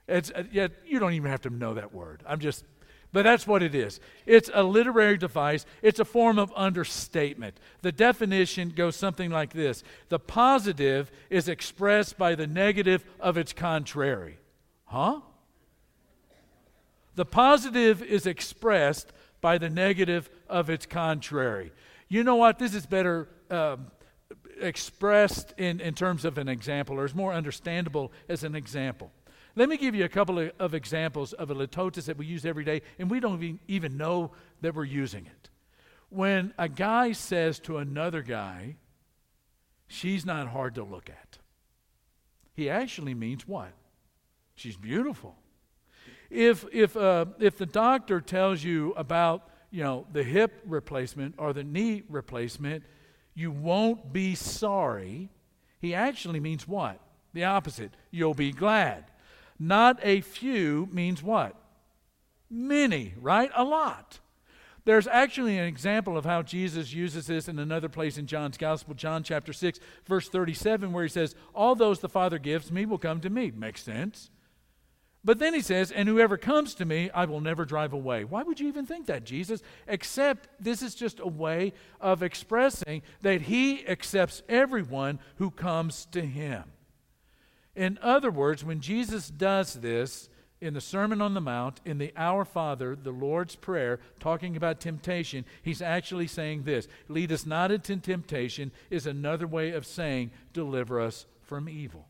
It's, 0.08 0.32
uh, 0.32 0.44
yet 0.52 0.72
you 0.86 1.00
don't 1.00 1.14
even 1.14 1.30
have 1.32 1.42
to 1.42 1.50
know 1.50 1.74
that 1.76 1.94
word. 1.94 2.24
I'm 2.28 2.40
just 2.40 2.66
but 3.14 3.24
that's 3.24 3.46
what 3.46 3.62
it 3.62 3.76
is. 3.76 4.00
It's 4.26 4.50
a 4.54 4.64
literary 4.64 5.18
device, 5.18 5.66
it's 5.82 6.00
a 6.00 6.06
form 6.06 6.40
of 6.40 6.54
understatement. 6.56 7.60
The 7.82 7.92
definition 7.92 8.70
goes 8.70 8.96
something 8.96 9.30
like 9.30 9.54
this 9.54 9.84
The 10.10 10.20
positive 10.20 11.12
is 11.30 11.48
expressed 11.48 12.18
by 12.18 12.36
the 12.36 12.48
negative 12.48 13.04
of 13.20 13.38
its 13.38 13.54
contrary. 13.54 14.38
Huh? 14.86 15.22
The 17.16 17.26
positive 17.26 18.02
is 18.02 18.26
expressed 18.26 19.12
by 19.42 19.58
the 19.58 19.70
negative 19.70 20.30
of 20.48 20.70
its 20.70 20.86
contrary. 20.86 21.74
You 22.08 22.24
know 22.24 22.38
what? 22.38 22.60
This 22.60 22.74
is 22.74 22.86
better 22.86 23.28
um, 23.50 23.88
expressed 24.60 25.54
in, 25.58 25.82
in 25.82 25.94
terms 25.94 26.24
of 26.24 26.38
an 26.38 26.48
example, 26.48 26.98
or 26.98 27.06
is 27.06 27.16
more 27.16 27.34
understandable 27.34 28.14
as 28.30 28.44
an 28.46 28.56
example. 28.56 29.12
Let 29.56 29.70
me 29.70 29.78
give 29.78 29.96
you 29.96 30.06
a 30.06 30.10
couple 30.10 30.40
of, 30.40 30.52
of 30.60 30.74
examples 30.74 31.34
of 31.34 31.52
a 31.52 31.56
litotes 31.56 32.06
that 32.06 32.18
we 32.18 32.26
use 32.26 32.46
every 32.46 32.64
day, 32.64 32.82
and 33.00 33.10
we 33.10 33.20
don't 33.20 33.42
even, 33.44 33.60
even 33.68 33.98
know 33.98 34.32
that 34.62 34.76
we're 34.76 34.86
using 34.86 35.26
it. 35.26 35.50
When 36.10 36.54
a 36.58 36.70
guy 36.70 37.12
says 37.12 37.60
to 37.62 37.78
another 37.78 38.22
guy, 38.22 38.76
she's 39.88 40.26
not 40.26 40.48
hard 40.48 40.76
to 40.76 40.84
look 40.84 41.10
at, 41.10 41.38
he 42.54 42.70
actually 42.70 43.14
means 43.14 43.48
what? 43.48 43.72
She's 44.56 44.78
beautiful. 44.78 45.36
If, 46.30 46.66
if, 46.72 46.96
uh, 46.96 47.26
if 47.40 47.58
the 47.58 47.66
doctor 47.66 48.22
tells 48.22 48.64
you 48.64 48.94
about 48.96 49.50
you 49.72 49.84
know, 49.84 50.06
the 50.12 50.24
hip 50.24 50.62
replacement 50.66 51.36
or 51.38 51.54
the 51.54 51.64
knee 51.64 52.04
replacement, 52.10 52.84
you 53.34 53.52
won't 53.52 54.12
be 54.12 54.36
sorry. 54.36 55.30
He 55.80 55.96
actually 55.96 56.40
means 56.40 56.68
what? 56.68 57.00
The 57.34 57.46
opposite. 57.46 57.92
You'll 58.12 58.34
be 58.34 58.52
glad. 58.52 59.06
Not 59.64 60.00
a 60.02 60.22
few 60.22 60.90
means 60.92 61.22
what? 61.22 61.56
Many, 62.50 63.14
right? 63.22 63.52
A 63.56 63.64
lot. 63.64 64.20
There's 64.86 65.06
actually 65.06 65.60
an 65.60 65.66
example 65.66 66.18
of 66.18 66.26
how 66.26 66.42
Jesus 66.42 66.92
uses 66.92 67.28
this 67.28 67.48
in 67.48 67.60
another 67.60 67.88
place 67.88 68.18
in 68.18 68.26
John's 68.26 68.58
Gospel, 68.58 68.96
John 68.96 69.22
chapter 69.22 69.54
6, 69.54 69.80
verse 70.08 70.28
37, 70.30 70.92
where 70.92 71.04
he 71.04 71.10
says, 71.10 71.36
All 71.54 71.76
those 71.76 72.00
the 72.00 72.10
Father 72.10 72.40
gives 72.40 72.72
me 72.72 72.88
will 72.88 72.98
come 72.98 73.22
to 73.22 73.30
me. 73.30 73.52
Makes 73.52 73.84
sense. 73.84 74.32
But 75.24 75.38
then 75.38 75.54
he 75.54 75.62
says, 75.62 75.92
And 75.92 76.10
whoever 76.10 76.38
comes 76.38 76.74
to 76.74 76.86
me, 76.86 77.12
I 77.12 77.26
will 77.26 77.40
never 77.40 77.64
drive 77.64 77.94
away. 77.94 78.24
Why 78.24 78.42
would 78.42 78.60
you 78.60 78.68
even 78.68 78.88
think 78.88 79.06
that, 79.06 79.26
Jesus? 79.26 79.62
Except 79.88 80.48
this 80.60 80.82
is 80.82 80.96
just 80.96 81.20
a 81.20 81.28
way 81.28 81.74
of 82.00 82.24
expressing 82.24 83.04
that 83.22 83.42
he 83.44 83.88
accepts 83.88 84.42
everyone 84.50 85.20
who 85.36 85.52
comes 85.52 86.08
to 86.14 86.22
him. 86.22 86.64
In 87.76 87.98
other 88.02 88.32
words, 88.32 88.64
when 88.64 88.82
Jesus 88.82 89.30
does 89.30 89.76
this, 89.76 90.30
in 90.62 90.76
the 90.76 90.82
Sermon 90.82 91.22
on 91.22 91.34
the 91.34 91.42
Mount, 91.42 91.82
in 91.86 91.98
the 91.98 92.14
Our 92.16 92.46
Father, 92.46 92.96
the 92.96 93.12
Lord's 93.12 93.56
Prayer, 93.56 94.00
talking 94.20 94.56
about 94.56 94.80
temptation, 94.80 95.44
he's 95.64 95.82
actually 95.82 96.28
saying 96.28 96.64
this 96.64 96.88
Lead 97.08 97.32
us 97.32 97.46
not 97.46 97.72
into 97.72 97.98
temptation, 97.98 98.72
is 98.90 99.08
another 99.08 99.48
way 99.48 99.72
of 99.72 99.86
saying, 99.86 100.32
Deliver 100.54 101.02
us 101.02 101.26
from 101.42 101.68
evil. 101.68 102.08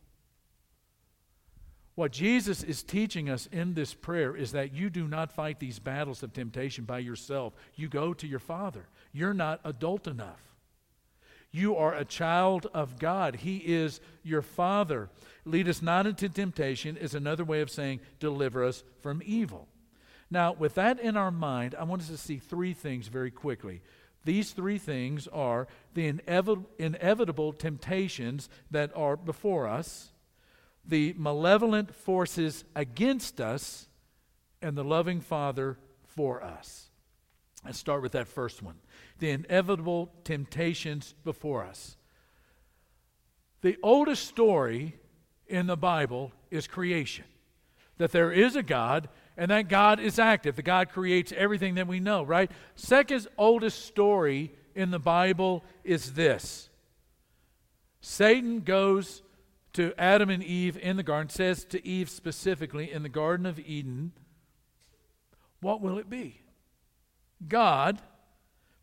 What 1.95 2.11
Jesus 2.11 2.63
is 2.63 2.83
teaching 2.83 3.29
us 3.29 3.47
in 3.51 3.73
this 3.73 3.93
prayer 3.93 4.35
is 4.35 4.53
that 4.53 4.73
you 4.73 4.89
do 4.89 5.07
not 5.07 5.31
fight 5.31 5.59
these 5.59 5.79
battles 5.79 6.23
of 6.23 6.33
temptation 6.33 6.85
by 6.85 6.99
yourself. 6.99 7.53
You 7.75 7.89
go 7.89 8.13
to 8.13 8.27
your 8.27 8.39
Father. 8.39 8.87
You're 9.11 9.33
not 9.33 9.59
adult 9.63 10.07
enough. 10.07 10.50
You 11.51 11.75
are 11.75 11.93
a 11.93 12.05
child 12.05 12.67
of 12.73 12.97
God. 12.97 13.37
He 13.37 13.57
is 13.57 13.99
your 14.23 14.41
Father. 14.41 15.09
Lead 15.43 15.67
us 15.67 15.81
not 15.81 16.07
into 16.07 16.29
temptation 16.29 16.95
is 16.95 17.13
another 17.13 17.43
way 17.43 17.61
of 17.61 17.69
saying 17.69 17.99
deliver 18.19 18.63
us 18.63 18.83
from 19.01 19.21
evil. 19.25 19.67
Now, 20.29 20.53
with 20.53 20.75
that 20.75 20.99
in 20.99 21.17
our 21.17 21.31
mind, 21.31 21.75
I 21.77 21.83
want 21.83 22.03
us 22.03 22.07
to 22.07 22.17
see 22.17 22.37
three 22.37 22.73
things 22.73 23.07
very 23.07 23.31
quickly. 23.31 23.81
These 24.23 24.51
three 24.51 24.77
things 24.77 25.27
are 25.27 25.67
the 25.93 26.07
inevitable 26.79 27.53
temptations 27.53 28.49
that 28.69 28.95
are 28.95 29.17
before 29.17 29.67
us, 29.67 30.11
the 30.85 31.13
malevolent 31.17 31.93
forces 31.93 32.63
against 32.75 33.41
us, 33.41 33.89
and 34.61 34.77
the 34.77 34.83
loving 34.83 35.19
Father 35.19 35.77
for 36.05 36.41
us. 36.41 36.89
Let's 37.65 37.79
start 37.79 38.01
with 38.01 38.13
that 38.13 38.27
first 38.27 38.61
one 38.61 38.75
the 39.21 39.29
inevitable 39.29 40.11
temptations 40.23 41.15
before 41.23 41.63
us. 41.63 41.95
The 43.61 43.77
oldest 43.81 44.27
story 44.27 44.95
in 45.47 45.67
the 45.67 45.77
Bible 45.77 46.33
is 46.49 46.67
creation 46.67 47.25
that 47.97 48.11
there 48.11 48.31
is 48.31 48.55
a 48.55 48.63
God 48.63 49.09
and 49.37 49.51
that 49.51 49.69
God 49.69 49.99
is 49.99 50.17
active. 50.17 50.55
The 50.55 50.63
God 50.63 50.89
creates 50.89 51.31
everything 51.37 51.75
that 51.75 51.87
we 51.87 51.99
know, 51.99 52.23
right? 52.23 52.49
Second 52.75 53.27
oldest 53.37 53.85
story 53.85 54.51
in 54.73 54.89
the 54.89 54.99
Bible 54.99 55.63
is 55.83 56.13
this 56.13 56.69
Satan 58.01 58.61
goes 58.61 59.21
to 59.73 59.93
Adam 59.99 60.31
and 60.31 60.43
Eve 60.43 60.77
in 60.77 60.97
the 60.97 61.03
garden, 61.03 61.29
says 61.29 61.63
to 61.65 61.85
Eve 61.85 62.09
specifically 62.09 62.91
in 62.91 63.03
the 63.03 63.09
Garden 63.09 63.45
of 63.45 63.59
Eden, 63.59 64.13
What 65.61 65.79
will 65.79 65.99
it 65.99 66.09
be? 66.09 66.41
God 67.47 68.01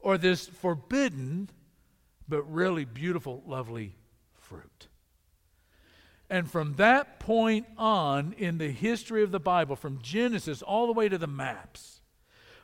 or 0.00 0.18
this 0.18 0.46
forbidden 0.46 1.50
but 2.28 2.42
really 2.42 2.84
beautiful, 2.84 3.42
lovely 3.46 3.96
fruit. 4.34 4.88
And 6.30 6.50
from 6.50 6.74
that 6.74 7.20
point 7.20 7.66
on 7.78 8.34
in 8.36 8.58
the 8.58 8.70
history 8.70 9.22
of 9.22 9.30
the 9.30 9.40
Bible, 9.40 9.76
from 9.76 10.00
Genesis 10.02 10.60
all 10.60 10.86
the 10.86 10.92
way 10.92 11.08
to 11.08 11.16
the 11.16 11.26
maps, 11.26 11.98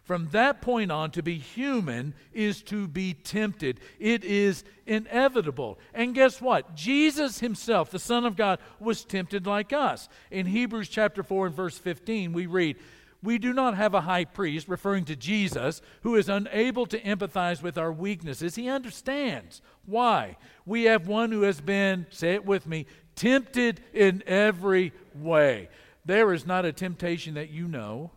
from 0.02 0.28
that 0.32 0.60
point 0.60 0.92
on, 0.92 1.10
to 1.12 1.22
be 1.22 1.38
human 1.38 2.12
is 2.34 2.62
to 2.64 2.86
be 2.86 3.14
tempted. 3.14 3.80
It 3.98 4.22
is 4.22 4.62
inevitable. 4.86 5.78
And 5.94 6.14
guess 6.14 6.42
what? 6.42 6.74
Jesus 6.74 7.40
himself, 7.40 7.90
the 7.90 7.98
Son 7.98 8.26
of 8.26 8.36
God, 8.36 8.58
was 8.78 9.02
tempted 9.02 9.46
like 9.46 9.72
us. 9.72 10.10
In 10.30 10.44
Hebrews 10.44 10.90
chapter 10.90 11.22
4 11.22 11.46
and 11.46 11.56
verse 11.56 11.78
15, 11.78 12.34
we 12.34 12.44
read, 12.44 12.76
we 13.24 13.38
do 13.38 13.52
not 13.52 13.76
have 13.76 13.94
a 13.94 14.02
high 14.02 14.24
priest, 14.24 14.68
referring 14.68 15.06
to 15.06 15.16
Jesus, 15.16 15.80
who 16.02 16.14
is 16.14 16.28
unable 16.28 16.86
to 16.86 17.00
empathize 17.00 17.62
with 17.62 17.78
our 17.78 17.90
weaknesses. 17.90 18.54
He 18.54 18.68
understands. 18.68 19.62
Why? 19.86 20.36
We 20.66 20.84
have 20.84 21.08
one 21.08 21.32
who 21.32 21.42
has 21.42 21.60
been, 21.60 22.06
say 22.10 22.34
it 22.34 22.44
with 22.44 22.66
me, 22.66 22.86
tempted 23.16 23.80
in 23.92 24.22
every 24.26 24.92
way. 25.14 25.70
There 26.04 26.32
is 26.34 26.46
not 26.46 26.66
a 26.66 26.72
temptation 26.72 27.34
that 27.34 27.50
you 27.50 27.66
know 27.66 28.10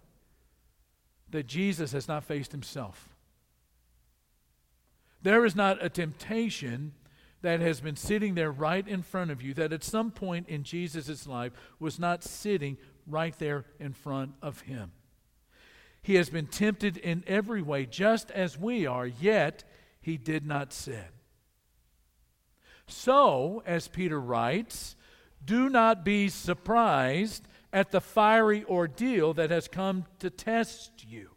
that 1.29 1.47
Jesus 1.47 1.93
has 1.93 2.07
not 2.07 2.25
faced 2.25 2.51
himself. 2.51 3.09
There 5.21 5.45
is 5.45 5.55
not 5.55 5.83
a 5.83 5.89
temptation 5.89 6.93
that 7.47 7.61
has 7.61 7.79
been 7.79 7.95
sitting 7.95 8.35
there 8.35 8.51
right 8.51 8.85
in 8.85 9.01
front 9.01 9.31
of 9.31 9.41
you 9.41 9.53
that 9.53 9.71
at 9.71 9.81
some 9.81 10.11
point 10.11 10.49
in 10.49 10.63
Jesus' 10.63 11.25
life 11.25 11.53
was 11.79 11.97
not 11.97 12.21
sitting 12.21 12.75
right 13.07 13.39
there 13.39 13.63
in 13.79 13.93
front 13.93 14.33
of 14.41 14.59
him. 14.59 14.91
He 16.01 16.15
has 16.15 16.29
been 16.29 16.47
tempted 16.47 16.97
in 16.97 17.23
every 17.25 17.61
way, 17.61 17.85
just 17.85 18.31
as 18.31 18.59
we 18.59 18.85
are, 18.85 19.07
yet 19.07 19.63
he 20.01 20.17
did 20.17 20.45
not 20.45 20.73
sin. 20.73 21.05
So, 22.85 23.63
as 23.65 23.87
Peter 23.87 24.19
writes, 24.19 24.97
do 25.45 25.69
not 25.69 26.03
be 26.03 26.27
surprised 26.27 27.47
at 27.71 27.91
the 27.91 28.01
fiery 28.01 28.65
ordeal 28.65 29.33
that 29.35 29.51
has 29.51 29.69
come 29.69 30.03
to 30.19 30.29
test 30.29 31.05
you. 31.07 31.29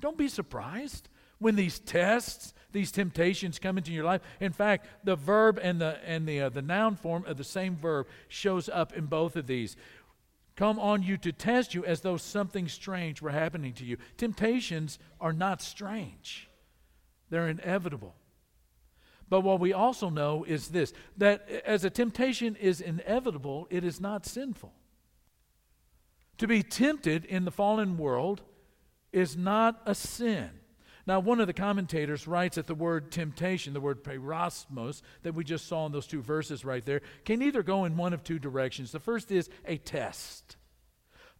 Don't 0.00 0.16
be 0.16 0.28
surprised 0.28 1.10
when 1.38 1.56
these 1.56 1.78
tests, 1.78 2.54
these 2.72 2.90
temptations 2.90 3.58
come 3.58 3.78
into 3.78 3.92
your 3.92 4.04
life. 4.04 4.22
In 4.40 4.52
fact, 4.52 4.86
the 5.04 5.16
verb 5.16 5.58
and 5.62 5.80
the 5.80 5.98
and 6.04 6.26
the 6.26 6.42
uh, 6.42 6.48
the 6.48 6.62
noun 6.62 6.96
form 6.96 7.24
of 7.26 7.36
the 7.36 7.44
same 7.44 7.76
verb 7.76 8.06
shows 8.28 8.68
up 8.68 8.92
in 8.92 9.06
both 9.06 9.36
of 9.36 9.46
these 9.46 9.76
come 10.56 10.78
on 10.78 11.02
you 11.02 11.18
to 11.18 11.30
test 11.32 11.74
you 11.74 11.84
as 11.84 12.00
though 12.00 12.16
something 12.16 12.66
strange 12.66 13.22
were 13.22 13.30
happening 13.30 13.74
to 13.74 13.84
you. 13.84 13.98
Temptations 14.16 14.98
are 15.20 15.32
not 15.32 15.62
strange, 15.62 16.48
they're 17.30 17.48
inevitable. 17.48 18.14
But 19.28 19.40
what 19.40 19.58
we 19.58 19.72
also 19.72 20.08
know 20.08 20.44
is 20.44 20.68
this 20.68 20.92
that 21.16 21.48
as 21.64 21.84
a 21.84 21.90
temptation 21.90 22.56
is 22.56 22.80
inevitable, 22.80 23.66
it 23.70 23.84
is 23.84 24.00
not 24.00 24.24
sinful. 24.24 24.72
To 26.38 26.46
be 26.46 26.62
tempted 26.62 27.24
in 27.24 27.44
the 27.44 27.50
fallen 27.50 27.96
world 27.96 28.42
is 29.12 29.36
not 29.36 29.80
a 29.84 29.94
sin. 29.94 30.50
Now, 31.06 31.20
one 31.20 31.40
of 31.40 31.46
the 31.46 31.52
commentators 31.52 32.26
writes 32.26 32.56
that 32.56 32.66
the 32.66 32.74
word 32.74 33.12
temptation, 33.12 33.72
the 33.72 33.80
word 33.80 34.02
peirasmos, 34.02 35.02
that 35.22 35.34
we 35.34 35.44
just 35.44 35.68
saw 35.68 35.86
in 35.86 35.92
those 35.92 36.06
two 36.06 36.20
verses 36.20 36.64
right 36.64 36.84
there, 36.84 37.00
can 37.24 37.42
either 37.42 37.62
go 37.62 37.84
in 37.84 37.96
one 37.96 38.12
of 38.12 38.24
two 38.24 38.40
directions. 38.40 38.90
The 38.90 38.98
first 38.98 39.30
is 39.30 39.48
a 39.64 39.76
test. 39.76 40.56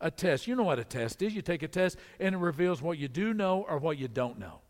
A 0.01 0.11
test. 0.11 0.47
You 0.47 0.55
know 0.55 0.63
what 0.63 0.79
a 0.79 0.85
test 0.85 1.21
is. 1.21 1.35
You 1.35 1.43
take 1.43 1.65
a 1.65 1.69
test 1.69 1.97
and 2.21 2.35
it 2.35 2.39
reveals 2.39 2.81
what 2.81 2.99
you 2.99 3.09
do 3.09 3.35
know 3.35 3.67
or 3.69 3.79
what 3.79 3.99
you 3.99 4.07
don't 4.07 4.39
know. 4.39 4.61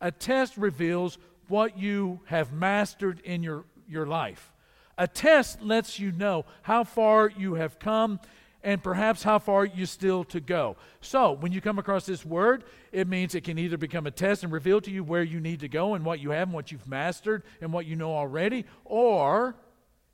A 0.00 0.12
test 0.12 0.56
reveals 0.56 1.18
what 1.48 1.76
you 1.76 2.20
have 2.26 2.52
mastered 2.52 3.20
in 3.20 3.42
your, 3.42 3.64
your 3.88 4.06
life. 4.06 4.52
A 4.98 5.08
test 5.08 5.60
lets 5.60 5.98
you 5.98 6.12
know 6.12 6.44
how 6.62 6.84
far 6.84 7.30
you 7.36 7.54
have 7.54 7.78
come 7.78 8.20
and 8.66 8.82
perhaps 8.82 9.22
how 9.22 9.38
far 9.38 9.64
you 9.64 9.86
still 9.86 10.24
to 10.24 10.40
go. 10.40 10.76
So, 11.00 11.30
when 11.30 11.52
you 11.52 11.60
come 11.60 11.78
across 11.78 12.04
this 12.04 12.26
word, 12.26 12.64
it 12.90 13.06
means 13.06 13.36
it 13.36 13.44
can 13.44 13.60
either 13.60 13.78
become 13.78 14.08
a 14.08 14.10
test 14.10 14.42
and 14.42 14.52
reveal 14.52 14.80
to 14.80 14.90
you 14.90 15.04
where 15.04 15.22
you 15.22 15.38
need 15.38 15.60
to 15.60 15.68
go 15.68 15.94
and 15.94 16.04
what 16.04 16.18
you 16.18 16.30
have 16.30 16.48
and 16.48 16.52
what 16.52 16.72
you've 16.72 16.88
mastered 16.88 17.44
and 17.60 17.72
what 17.72 17.86
you 17.86 17.94
know 17.94 18.12
already, 18.12 18.64
or 18.84 19.54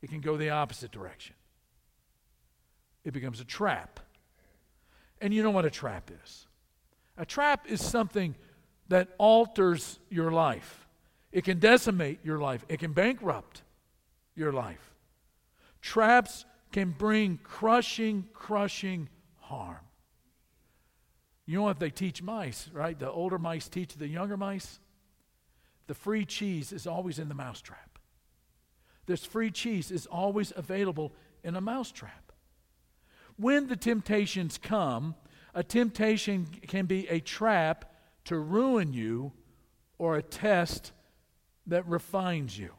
it 0.02 0.10
can 0.10 0.20
go 0.20 0.36
the 0.36 0.50
opposite 0.50 0.92
direction. 0.92 1.34
It 3.06 3.14
becomes 3.14 3.40
a 3.40 3.44
trap. 3.44 4.00
And 5.18 5.32
you 5.32 5.42
know 5.42 5.50
what 5.50 5.64
a 5.64 5.70
trap 5.70 6.10
is? 6.22 6.46
A 7.16 7.24
trap 7.24 7.64
is 7.70 7.82
something 7.82 8.34
that 8.88 9.08
alters 9.16 9.98
your 10.10 10.30
life. 10.30 10.86
It 11.32 11.44
can 11.44 11.58
decimate 11.58 12.18
your 12.22 12.38
life. 12.38 12.66
It 12.68 12.80
can 12.80 12.92
bankrupt 12.92 13.62
your 14.36 14.52
life. 14.52 14.92
Traps 15.80 16.44
can 16.72 16.90
bring 16.90 17.38
crushing, 17.42 18.26
crushing 18.32 19.08
harm. 19.38 19.78
You 21.46 21.58
know 21.58 21.64
what 21.64 21.80
they 21.80 21.90
teach 21.90 22.22
mice, 22.22 22.68
right? 22.72 22.98
The 22.98 23.10
older 23.10 23.38
mice 23.38 23.68
teach 23.68 23.94
the 23.94 24.08
younger 24.08 24.36
mice. 24.36 24.80
The 25.86 25.94
free 25.94 26.24
cheese 26.24 26.72
is 26.72 26.86
always 26.86 27.18
in 27.18 27.28
the 27.28 27.34
mousetrap. 27.34 27.98
This 29.06 29.24
free 29.24 29.50
cheese 29.50 29.90
is 29.90 30.06
always 30.06 30.52
available 30.56 31.12
in 31.42 31.56
a 31.56 31.60
mousetrap. 31.60 32.32
When 33.36 33.66
the 33.66 33.76
temptations 33.76 34.58
come, 34.58 35.16
a 35.54 35.62
temptation 35.62 36.46
can 36.66 36.86
be 36.86 37.08
a 37.08 37.20
trap 37.20 37.92
to 38.24 38.38
ruin 38.38 38.92
you 38.92 39.32
or 39.98 40.16
a 40.16 40.22
test 40.22 40.92
that 41.66 41.86
refines 41.86 42.56
you. 42.58 42.70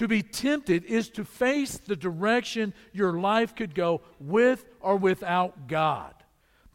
To 0.00 0.08
be 0.08 0.22
tempted 0.22 0.86
is 0.86 1.10
to 1.10 1.26
face 1.26 1.76
the 1.76 1.94
direction 1.94 2.72
your 2.90 3.20
life 3.20 3.54
could 3.54 3.74
go 3.74 4.00
with 4.18 4.64
or 4.80 4.96
without 4.96 5.68
God. 5.68 6.14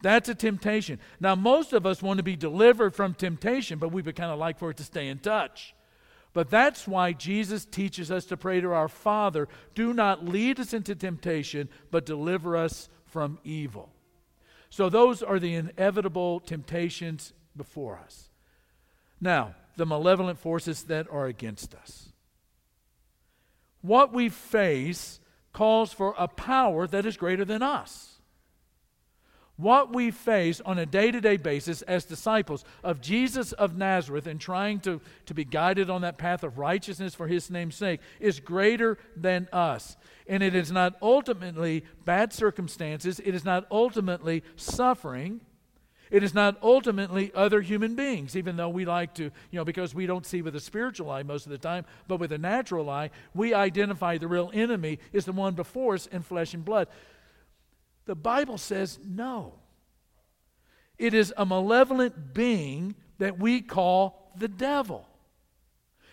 That's 0.04 0.30
a 0.30 0.36
temptation. 0.36 1.00
Now, 1.20 1.34
most 1.34 1.74
of 1.74 1.88
us 1.88 2.04
want 2.04 2.18
to 2.18 2.24
be 2.24 2.36
delivered 2.36 2.94
from 2.94 3.16
temptation, 3.16 3.80
but 3.80 3.92
we 3.92 4.04
would 4.04 4.16
kind 4.16 4.32
of 4.32 4.38
like 4.38 4.60
for 4.60 4.70
it 4.70 4.78
to 4.78 4.84
stay 4.84 5.08
in 5.08 5.18
touch. 5.18 5.74
But 6.34 6.52
that's 6.52 6.88
why 6.88 7.14
Jesus 7.14 7.66
teaches 7.66 8.12
us 8.12 8.26
to 8.26 8.38
pray 8.38 8.62
to 8.62 8.72
our 8.72 8.88
Father 8.88 9.48
do 9.74 9.92
not 9.92 10.24
lead 10.24 10.60
us 10.60 10.72
into 10.72 10.94
temptation, 10.94 11.68
but 11.90 12.06
deliver 12.06 12.56
us 12.56 12.90
from 13.06 13.40
evil. 13.44 13.90
So, 14.70 14.88
those 14.88 15.24
are 15.24 15.40
the 15.40 15.56
inevitable 15.56 16.42
temptations 16.42 17.34
before 17.58 17.98
us. 17.98 18.30
Now, 19.20 19.56
the 19.78 19.88
malevolent 19.88 20.38
forces 20.38 20.84
that 20.84 21.08
are 21.12 21.26
against 21.26 21.74
us. 21.74 22.12
What 23.86 24.14
we 24.14 24.30
face 24.30 25.20
calls 25.54 25.94
for 25.94 26.16
a 26.18 26.28
power 26.28 26.88
that 26.88 27.06
is 27.06 27.18
greater 27.18 27.46
than 27.46 27.62
us 27.62 28.16
what 29.58 29.94
we 29.94 30.12
face 30.12 30.60
on 30.62 30.78
a 30.78 30.86
day 30.86 31.12
to 31.12 31.22
day 31.22 31.38
basis 31.38 31.82
as 31.84 32.06
disciples 32.06 32.66
of 32.84 33.02
Jesus 33.02 33.54
of 33.54 33.78
Nazareth 33.78 34.28
and 34.28 34.40
trying 34.40 34.80
to, 34.82 35.00
to 35.26 35.34
be 35.34 35.46
guided 35.46 35.90
on 35.90 36.02
that 36.02 36.18
path 36.18 36.44
of 36.44 36.58
righteousness 36.58 37.16
for 37.16 37.28
his 37.28 37.50
name's 37.50 37.76
sake 37.76 38.02
is 38.20 38.40
greater 38.40 38.98
than 39.16 39.48
us. 39.54 39.96
And 40.28 40.44
it 40.44 40.56
is 40.56 40.72
not 40.72 40.96
ultimately 41.02 41.86
bad 42.04 42.34
circumstances, 42.34 43.22
it 43.24 43.34
is 43.34 43.46
not 43.46 43.66
ultimately 43.72 44.44
suffering. 44.56 45.42
It 46.12 46.24
is 46.24 46.34
not 46.34 46.58
ultimately 46.62 47.32
other 47.34 47.62
human 47.62 47.96
beings, 47.96 48.36
even 48.36 48.56
though 48.56 48.70
we 48.70 48.86
like 48.86 49.16
to, 49.16 49.24
you 49.24 49.32
know, 49.54 49.66
because 49.66 49.96
we 49.96 50.06
don't 50.06 50.26
see 50.26 50.42
with 50.42 50.56
a 50.56 50.60
spiritual 50.60 51.10
eye 51.10 51.24
most 51.24 51.46
of 51.46 51.52
the 51.52 51.58
time, 51.58 51.86
but 52.08 52.20
with 52.20 52.32
a 52.32 52.38
natural 52.38 52.90
eye, 52.90 53.10
we 53.34 53.54
identify 53.54 54.18
the 54.18 54.28
real 54.28 54.52
enemy 54.54 55.00
is 55.14 55.26
the 55.26 55.32
one 55.32 55.56
before 55.56 55.96
us 55.96 56.06
in 56.08 56.22
flesh 56.22 56.54
and 56.54 56.64
blood. 56.64 56.88
The 58.06 58.16
Bible 58.16 58.58
says 58.58 59.00
no. 59.04 59.54
It 60.98 61.14
is 61.14 61.34
a 61.36 61.46
malevolent 61.46 62.34
being 62.34 62.96
that 63.18 63.40
we 63.40 63.62
call 63.62 64.32
the 64.38 64.48
devil. 64.48 65.08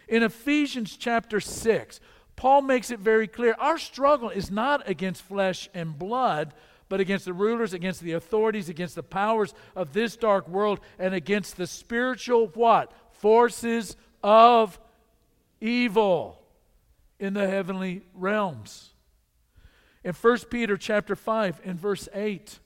In 0.09 0.23
Ephesians 0.23 0.97
chapter 0.97 1.39
6, 1.41 2.01
Paul 2.35 2.63
makes 2.63 2.91
it 2.91 2.99
very 2.99 3.29
clear 3.29 3.55
our 3.59 3.79
struggle 3.79 4.31
is 4.31 4.51
not 4.51 4.89
against 4.89 5.23
flesh 5.23 5.69
and 5.75 5.99
blood, 5.99 6.55
but 6.93 7.01
against 7.01 7.25
the 7.25 7.33
rulers, 7.33 7.73
against 7.73 8.03
the 8.03 8.13
authorities, 8.13 8.69
against 8.69 8.97
the 8.97 9.03
powers 9.03 9.55
of 9.75 9.95
this 9.95 10.15
dark 10.15 10.47
world, 10.47 10.79
and 10.99 11.15
against 11.15 11.57
the 11.57 11.67
spiritual 11.67 12.49
what? 12.49 12.93
Forces 13.13 13.97
of 14.23 14.79
evil 15.59 16.39
in 17.19 17.33
the 17.33 17.49
heavenly 17.49 18.03
realms 18.13 18.91
in 20.05 20.13
1 20.13 20.39
Peter 20.51 20.77
chapter 20.77 21.17
5 21.17 21.63
and 21.65 21.81
verse 21.81 22.11
8. 22.13 22.59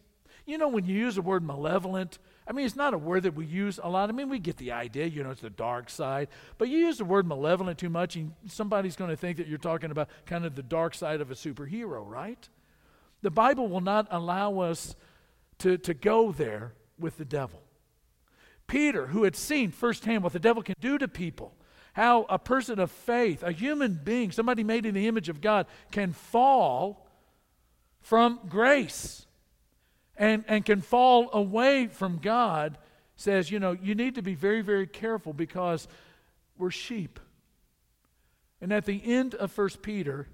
You 0.45 0.59
know, 0.59 0.67
when 0.67 0.87
you 0.87 0.97
use 0.97 1.15
the 1.15 1.23
word 1.23 1.45
malevolent, 1.45 2.19
I 2.49 2.53
mean, 2.53 2.67
it's 2.67 2.75
not 2.75 2.95
a 2.95 2.99
word 2.99 3.23
that 3.23 3.37
we 3.37 3.47
use 3.47 3.79
a 3.81 3.89
lot. 3.89 4.09
I 4.09 4.13
mean, 4.13 4.29
we 4.29 4.41
get 4.41 4.57
the 4.57 4.73
idea, 4.73 5.07
you 5.07 5.23
know, 5.23 5.31
it's 5.31 5.41
the 5.41 5.51
dark 5.51 5.89
side. 5.89 6.27
But 6.59 6.69
you 6.69 6.79
use 6.79 6.99
the 6.99 7.05
word 7.05 7.29
malevolent 7.29 7.79
too 7.79 7.91
much, 7.91 8.17
and 8.17 8.33
somebody's 8.49 8.97
going 8.97 9.11
to 9.11 9.17
think 9.17 9.37
that 9.37 9.47
you're 9.47 9.59
talking 9.59 9.93
about 9.93 10.09
kind 10.25 10.45
of 10.45 10.57
the 10.57 10.65
dark 10.65 10.97
side 10.97 11.21
of 11.21 11.31
a 11.31 11.35
superhero, 11.35 12.05
right? 12.05 12.49
The 13.27 13.31
Bible 13.33 13.67
will 13.67 13.81
not 13.81 14.07
allow 14.13 14.61
us 14.61 14.95
to, 15.59 15.79
to 15.79 15.95
go 15.95 16.31
there 16.31 16.75
with 16.97 17.19
the 17.19 17.25
devil. 17.25 17.61
Peter, 18.69 19.09
who 19.09 19.25
had 19.25 19.35
seen 19.35 19.73
firsthand 19.73 20.23
what 20.23 20.33
the 20.33 20.39
devil 20.39 20.63
can 20.63 20.77
do 20.81 20.97
to 20.97 21.09
people, 21.09 21.53
how 21.95 22.23
a 22.29 22.39
person 22.39 22.79
of 22.79 22.89
faith, 22.89 23.43
a 23.43 23.51
human 23.51 23.99
being, 24.05 24.31
somebody 24.31 24.63
made 24.63 24.87
in 24.87 24.95
the 24.95 25.09
image 25.09 25.29
of 25.29 25.41
God, 25.41 25.67
can 25.91 26.13
fall 26.13 27.05
from 28.01 28.39
grace 28.49 29.27
and, 30.17 30.45
and 30.47 30.65
can 30.65 30.81
fall 30.81 31.29
away 31.33 31.89
from 31.89 32.19
God, 32.19 32.79
says, 33.17 33.51
you 33.51 33.59
know, 33.59 33.73
you 33.73 33.97
need 33.97 34.15
to 34.15 34.23
be 34.23 34.37
very, 34.37 34.63
very 34.63 34.87
careful 34.87 35.33
because 35.33 35.89
we're 36.57 36.71
sheep. 36.71 37.19
And 38.61 38.73
at 38.73 38.85
the 38.85 39.03
end 39.05 39.35
of 39.35 39.51
First 39.51 39.83
Peter, 39.83 40.29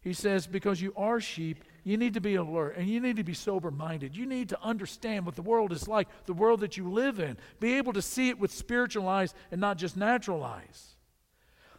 he 0.00 0.12
says, 0.12 0.46
because 0.46 0.80
you 0.80 0.92
are 0.96 1.20
sheep, 1.20 1.64
you 1.88 1.96
need 1.96 2.14
to 2.14 2.20
be 2.20 2.34
alert 2.34 2.76
and 2.76 2.86
you 2.86 3.00
need 3.00 3.16
to 3.16 3.24
be 3.24 3.32
sober 3.32 3.70
minded. 3.70 4.14
You 4.14 4.26
need 4.26 4.50
to 4.50 4.62
understand 4.62 5.24
what 5.24 5.36
the 5.36 5.42
world 5.42 5.72
is 5.72 5.88
like, 5.88 6.08
the 6.26 6.34
world 6.34 6.60
that 6.60 6.76
you 6.76 6.90
live 6.90 7.18
in. 7.18 7.38
Be 7.60 7.78
able 7.78 7.94
to 7.94 8.02
see 8.02 8.28
it 8.28 8.38
with 8.38 8.52
spiritual 8.52 9.08
eyes 9.08 9.32
and 9.50 9.58
not 9.58 9.78
just 9.78 9.96
natural 9.96 10.44
eyes. 10.44 10.96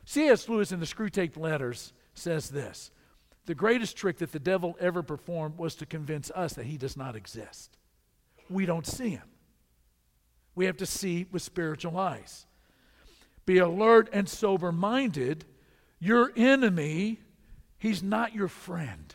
C.S. 0.05 0.49
Lewis 0.49 0.71
in 0.71 0.79
the 0.79 0.87
Screwtape 0.87 1.37
Letters 1.37 1.93
says 2.15 2.49
this 2.49 2.89
the 3.45 3.53
greatest 3.53 3.97
trick 3.97 4.17
that 4.17 4.31
the 4.31 4.39
devil 4.39 4.75
ever 4.79 5.03
performed 5.03 5.57
was 5.57 5.75
to 5.75 5.85
convince 5.85 6.31
us 6.31 6.53
that 6.53 6.65
he 6.65 6.77
does 6.77 6.97
not 6.97 7.15
exist. 7.15 7.77
We 8.49 8.65
don't 8.65 8.87
see 8.87 9.09
him. 9.09 9.27
We 10.55 10.65
have 10.65 10.77
to 10.77 10.85
see 10.85 11.27
with 11.31 11.43
spiritual 11.43 11.97
eyes. 11.97 12.47
Be 13.45 13.59
alert 13.59 14.09
and 14.11 14.27
sober 14.27 14.71
minded. 14.71 15.45
Your 15.99 16.31
enemy, 16.35 17.19
he's 17.77 18.01
not 18.01 18.33
your 18.33 18.47
friend, 18.47 19.13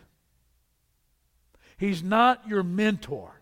he's 1.76 2.02
not 2.02 2.46
your 2.48 2.62
mentor. 2.62 3.40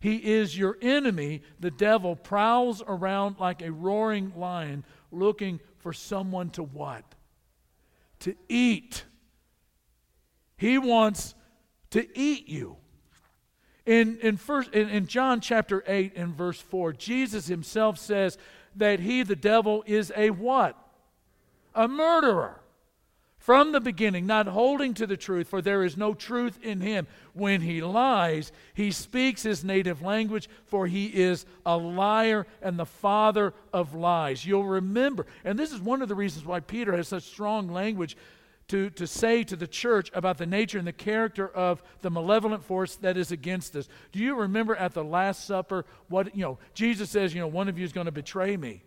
He 0.00 0.16
is 0.16 0.56
your 0.56 0.78
enemy. 0.80 1.42
The 1.60 1.70
devil 1.70 2.16
prowls 2.16 2.82
around 2.86 3.36
like 3.38 3.60
a 3.60 3.70
roaring 3.70 4.32
lion 4.34 4.84
looking 5.12 5.60
for 5.78 5.92
someone 5.92 6.50
to 6.50 6.62
what? 6.62 7.04
To 8.20 8.34
eat. 8.48 9.04
He 10.56 10.78
wants 10.78 11.34
to 11.90 12.06
eat 12.18 12.48
you. 12.48 12.76
In, 13.86 14.18
in, 14.18 14.36
first, 14.36 14.72
in, 14.72 14.88
in 14.88 15.06
John 15.06 15.40
chapter 15.40 15.82
8 15.86 16.12
and 16.16 16.34
verse 16.34 16.60
4, 16.60 16.92
Jesus 16.92 17.46
himself 17.46 17.98
says 17.98 18.38
that 18.76 19.00
he, 19.00 19.22
the 19.22 19.36
devil, 19.36 19.82
is 19.86 20.12
a 20.16 20.30
what? 20.30 20.76
A 21.74 21.88
murderer. 21.88 22.59
From 23.40 23.72
the 23.72 23.80
beginning, 23.80 24.26
not 24.26 24.46
holding 24.46 24.92
to 24.94 25.06
the 25.06 25.16
truth, 25.16 25.48
for 25.48 25.62
there 25.62 25.82
is 25.82 25.96
no 25.96 26.12
truth 26.12 26.58
in 26.62 26.82
him. 26.82 27.06
When 27.32 27.62
he 27.62 27.80
lies, 27.80 28.52
he 28.74 28.90
speaks 28.90 29.42
his 29.42 29.64
native 29.64 30.02
language, 30.02 30.46
for 30.66 30.86
he 30.86 31.06
is 31.06 31.46
a 31.64 31.74
liar 31.74 32.46
and 32.60 32.78
the 32.78 32.84
father 32.84 33.54
of 33.72 33.94
lies. 33.94 34.44
You'll 34.44 34.66
remember, 34.66 35.24
and 35.42 35.58
this 35.58 35.72
is 35.72 35.80
one 35.80 36.02
of 36.02 36.08
the 36.08 36.14
reasons 36.14 36.44
why 36.44 36.60
Peter 36.60 36.94
has 36.94 37.08
such 37.08 37.22
strong 37.22 37.72
language 37.72 38.14
to, 38.68 38.90
to 38.90 39.06
say 39.06 39.42
to 39.44 39.56
the 39.56 39.66
church 39.66 40.10
about 40.12 40.36
the 40.36 40.44
nature 40.44 40.76
and 40.76 40.86
the 40.86 40.92
character 40.92 41.48
of 41.48 41.82
the 42.02 42.10
malevolent 42.10 42.62
force 42.62 42.96
that 42.96 43.16
is 43.16 43.32
against 43.32 43.74
us. 43.74 43.88
Do 44.12 44.18
you 44.18 44.36
remember 44.36 44.76
at 44.76 44.92
the 44.92 45.02
Last 45.02 45.46
Supper 45.46 45.86
what, 46.08 46.36
you 46.36 46.42
know, 46.42 46.58
Jesus 46.74 47.08
says, 47.08 47.34
you 47.34 47.40
know, 47.40 47.48
one 47.48 47.70
of 47.70 47.78
you 47.78 47.86
is 47.86 47.92
going 47.94 48.04
to 48.04 48.12
betray 48.12 48.58
me. 48.58 48.82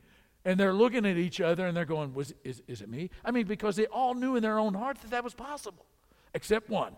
And 0.45 0.59
they're 0.59 0.73
looking 0.73 1.05
at 1.05 1.17
each 1.17 1.39
other 1.39 1.65
and 1.65 1.75
they're 1.75 1.85
going, 1.85 2.13
was, 2.13 2.33
is, 2.43 2.61
is 2.67 2.81
it 2.81 2.89
me? 2.89 3.09
I 3.23 3.31
mean, 3.31 3.45
because 3.45 3.75
they 3.75 3.85
all 3.85 4.13
knew 4.13 4.35
in 4.35 4.43
their 4.43 4.59
own 4.59 4.73
heart 4.73 4.99
that 5.01 5.11
that 5.11 5.23
was 5.23 5.33
possible, 5.33 5.85
except 6.33 6.69
one 6.69 6.95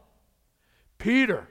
Peter. 0.98 1.48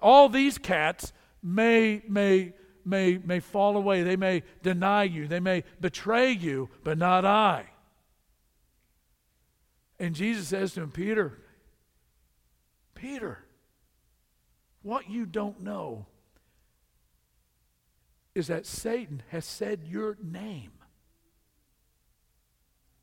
All 0.00 0.28
these 0.28 0.58
cats 0.58 1.12
may, 1.42 2.02
may, 2.08 2.52
may, 2.84 3.18
may 3.24 3.40
fall 3.40 3.76
away. 3.76 4.02
They 4.02 4.16
may 4.16 4.42
deny 4.62 5.04
you. 5.04 5.26
They 5.26 5.40
may 5.40 5.64
betray 5.80 6.30
you, 6.30 6.68
but 6.82 6.98
not 6.98 7.24
I. 7.24 7.66
And 9.98 10.14
Jesus 10.14 10.48
says 10.48 10.74
to 10.74 10.82
him, 10.82 10.90
Peter, 10.90 11.38
Peter, 12.94 13.38
what 14.82 15.08
you 15.08 15.24
don't 15.24 15.62
know 15.62 16.06
is 18.34 18.48
that 18.48 18.66
Satan 18.66 19.22
has 19.28 19.44
said 19.44 19.84
your 19.86 20.18
name, 20.22 20.72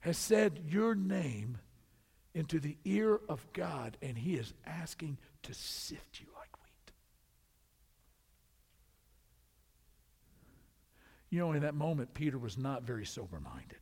has 0.02 0.18
said 0.18 0.62
your 0.68 0.94
name 0.96 1.58
into 2.34 2.60
the 2.60 2.78
ear 2.86 3.20
of 3.30 3.46
God, 3.54 3.98
and 4.02 4.18
he 4.18 4.36
is 4.36 4.54
asking 4.66 5.18
to 5.44 5.54
sift 5.54 6.20
you 6.20 6.28
like 6.38 6.50
wheat. 6.64 6.92
You 11.30 11.40
know, 11.40 11.52
in 11.52 11.62
that 11.62 11.76
moment, 11.76 12.14
Peter 12.14 12.38
was 12.38 12.58
not 12.58 12.84
very 12.84 13.06
sober 13.06 13.40
minded. 13.40 13.78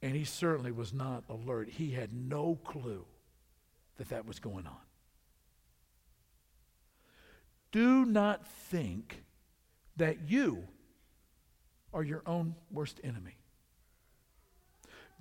And 0.00 0.16
he 0.16 0.24
certainly 0.24 0.72
was 0.72 0.92
not 0.92 1.24
alert. 1.28 1.68
He 1.68 1.92
had 1.92 2.12
no 2.12 2.58
clue 2.64 3.04
that 3.98 4.08
that 4.08 4.26
was 4.26 4.40
going 4.40 4.66
on. 4.66 4.80
Do 7.70 8.04
not 8.04 8.46
think 8.46 9.22
that 9.96 10.28
you 10.28 10.64
are 11.94 12.02
your 12.02 12.22
own 12.26 12.54
worst 12.70 13.00
enemy. 13.04 13.36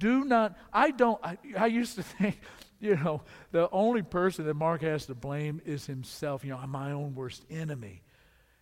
Do 0.02 0.26
not, 0.26 0.58
I 0.74 0.90
don't, 0.90 1.24
I, 1.24 1.38
I, 1.56 1.68
used 1.68 1.94
to 1.96 2.04
think, 2.18 2.40
you 2.80 2.96
know, 2.96 3.22
the 3.52 3.70
only 3.70 4.02
person 4.02 4.46
that 4.46 4.56
Mark 4.56 4.82
has 4.82 5.06
to 5.06 5.14
blame 5.14 5.62
is 5.64 5.86
himself. 5.86 6.44
You 6.44 6.50
know, 6.50 6.58
I'm 6.58 6.72
my 6.72 6.92
own 6.92 7.14
worst 7.14 7.46
enemy. 7.52 8.02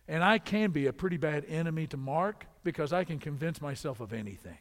And 0.06 0.22
I 0.22 0.36
can 0.36 0.70
be 0.70 0.86
a 0.86 0.92
pretty 0.92 1.16
bad 1.16 1.46
enemy 1.48 1.86
to 1.86 1.96
Mark 1.96 2.44
because 2.62 2.92
I 2.92 3.04
can 3.04 3.18
convince 3.18 3.62
myself 3.62 4.00
of 4.00 4.12
anything. 4.12 4.58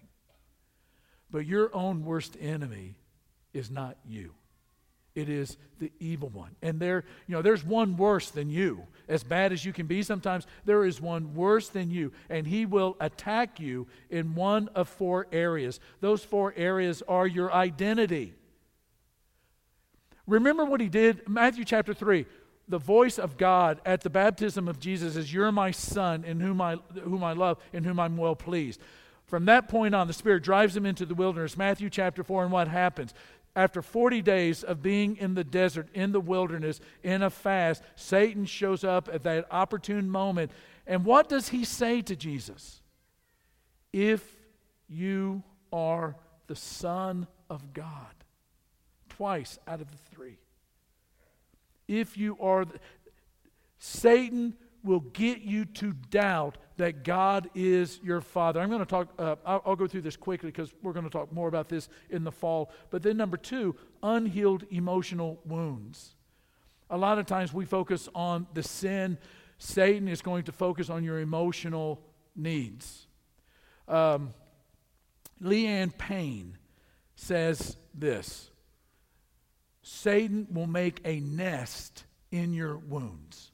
But 1.30 1.46
your 1.46 1.76
own 1.76 2.06
worst 2.06 2.38
enemy 2.40 2.96
is 3.52 3.70
not 3.70 3.98
you, 4.06 4.34
It 5.16 5.30
is 5.30 5.58
the 5.80 5.92
evil 6.00 6.30
one. 6.30 6.56
And 6.62 6.80
there, 6.80 7.04
you 7.28 7.36
know, 7.36 7.42
there's 7.42 7.64
one 7.64 7.98
worse 7.98 8.30
than 8.30 8.50
you. 8.50 8.84
As 9.08 9.24
bad 9.24 9.52
as 9.52 9.66
you 9.66 9.74
can 9.74 9.88
be 9.88 10.04
sometimes, 10.04 10.46
there 10.66 10.86
is 10.86 11.02
one 11.02 11.34
worse 11.34 11.70
than 11.70 11.90
you. 11.90 12.12
And 12.30 12.46
he 12.46 12.66
will 12.66 12.96
attack 13.00 13.60
you 13.60 13.88
in 14.10 14.36
one 14.36 14.70
of 14.76 14.88
four 14.88 15.28
areas. 15.32 15.80
Those 16.00 16.24
four 16.24 16.54
areas 16.56 17.02
are 17.08 17.26
your 17.26 17.52
identity. 17.52 18.34
Remember 20.28 20.64
what 20.64 20.80
he 20.80 20.90
did? 20.90 21.28
Matthew 21.28 21.66
chapter 21.66 21.94
3. 21.94 22.26
The 22.68 22.78
voice 22.78 23.18
of 23.18 23.36
God 23.36 23.82
at 23.84 24.02
the 24.02 24.12
baptism 24.12 24.68
of 24.68 24.80
Jesus 24.80 25.16
is, 25.16 25.34
You're 25.34 25.52
my 25.52 25.72
son, 25.72 26.24
in 26.24 26.40
whom 26.40 26.62
I, 26.62 26.76
whom 27.04 27.24
I 27.24 27.34
love, 27.34 27.58
in 27.74 27.84
whom 27.84 28.00
I'm 28.00 28.16
well 28.16 28.36
pleased. 28.36 28.80
From 29.26 29.46
that 29.46 29.70
point 29.70 29.94
on, 29.94 30.08
the 30.08 30.14
Spirit 30.14 30.44
drives 30.44 30.76
him 30.76 30.86
into 30.86 31.06
the 31.06 31.16
wilderness. 31.16 31.58
Matthew 31.58 31.90
chapter 31.90 32.24
4, 32.24 32.44
and 32.44 32.52
what 32.52 32.68
happens? 32.68 33.14
After 33.60 33.82
40 33.82 34.22
days 34.22 34.64
of 34.64 34.82
being 34.82 35.18
in 35.18 35.34
the 35.34 35.44
desert, 35.44 35.90
in 35.94 36.14
the 36.14 36.22
wilderness, 36.22 36.80
in 37.04 37.22
a 37.22 37.30
fast, 37.30 37.84
Satan 37.98 38.46
shows 38.46 38.86
up 38.86 39.10
at 39.12 39.24
that 39.24 39.48
opportune 39.52 40.10
moment. 40.10 40.54
And 40.88 41.04
what 41.04 41.28
does 41.28 41.50
he 41.50 41.66
say 41.66 42.02
to 42.04 42.16
Jesus? 42.16 42.82
If 43.92 44.24
you 44.88 45.44
are 45.74 46.16
the 46.48 46.56
Son 46.56 47.28
of 47.50 47.74
God 47.74 48.16
twice 49.10 49.60
out 49.68 49.82
of 49.82 49.92
the 49.92 50.16
three. 50.16 50.38
If 51.86 52.18
you 52.18 52.38
are, 52.40 52.64
the, 52.64 52.80
Satan 53.78 54.54
will 54.84 55.02
get 55.02 55.42
you 55.42 55.66
to 55.66 55.94
doubt 56.10 56.58
that 56.78 57.04
God 57.04 57.50
is 57.54 58.00
your 58.02 58.22
Father. 58.22 58.60
I'm 58.60 58.70
going 58.70 58.80
to 58.80 58.86
talk, 58.86 59.10
uh, 59.20 59.36
I'll, 59.46 59.62
I'll, 59.66 59.76
go 59.76 59.88
through 59.88 60.02
this 60.02 60.16
quickly 60.16 60.50
because 60.50 60.74
we're 60.82 60.94
going 60.94 61.06
to 61.06 61.12
talk 61.12 61.32
more 61.34 61.48
about 61.48 61.68
this 61.68 61.90
in 62.10 62.24
the 62.24 62.32
fall. 62.32 62.72
But 62.90 63.04
then, 63.04 63.18
number 63.18 63.36
two, 63.36 63.76
unhealed 64.02 64.66
emotional 64.72 65.42
wounds. 65.46 66.16
A 66.90 66.98
lot 66.98 67.20
of 67.20 67.26
times 67.26 67.54
we 67.54 67.66
focus 67.66 68.08
on 68.16 68.48
the 68.54 68.64
sin, 68.64 69.18
Satan 69.58 70.08
is 70.08 70.22
going 70.22 70.44
to 70.46 70.52
focus 70.52 70.90
on 70.90 71.04
your 71.04 71.20
emotional 71.20 72.02
needs. 72.36 73.08
Um, 73.88 74.34
Leanne 75.42 75.96
Payne 75.98 76.58
says 77.16 77.76
this 77.94 78.50
Satan 79.82 80.48
will 80.52 80.68
make 80.68 81.02
a 81.04 81.20
nest 81.20 82.06
in 82.32 82.54
your 82.54 82.78
wounds. 82.78 83.52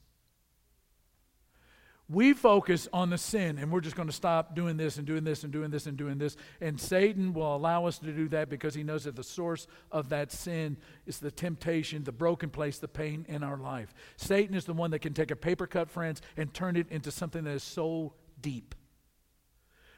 We 2.08 2.34
focus 2.34 2.88
on 2.92 3.10
the 3.10 3.18
sin 3.18 3.58
and 3.58 3.72
we're 3.72 3.80
just 3.80 3.96
going 3.96 4.08
to 4.08 4.14
stop 4.14 4.54
doing 4.54 4.76
this 4.76 4.96
and 4.96 5.06
doing 5.06 5.24
this 5.24 5.42
and 5.42 5.52
doing 5.52 5.70
this 5.70 5.86
and 5.86 5.96
doing 5.96 6.18
this. 6.18 6.36
And 6.60 6.80
Satan 6.80 7.32
will 7.32 7.56
allow 7.56 7.86
us 7.86 7.98
to 7.98 8.12
do 8.12 8.28
that 8.28 8.48
because 8.48 8.76
he 8.76 8.84
knows 8.84 9.04
that 9.04 9.16
the 9.16 9.24
source 9.24 9.66
of 9.90 10.08
that 10.10 10.30
sin 10.30 10.76
is 11.06 11.18
the 11.18 11.32
temptation, 11.32 12.04
the 12.04 12.12
broken 12.12 12.48
place, 12.48 12.78
the 12.78 12.86
pain 12.86 13.26
in 13.28 13.42
our 13.42 13.56
life. 13.56 13.92
Satan 14.16 14.54
is 14.54 14.66
the 14.66 14.72
one 14.72 14.92
that 14.92 15.00
can 15.00 15.14
take 15.14 15.32
a 15.32 15.36
paper 15.36 15.66
cut, 15.66 15.90
friends, 15.90 16.22
and 16.36 16.54
turn 16.54 16.76
it 16.76 16.86
into 16.90 17.10
something 17.10 17.42
that 17.42 17.50
is 17.50 17.64
so 17.64 18.14
deep. 18.40 18.76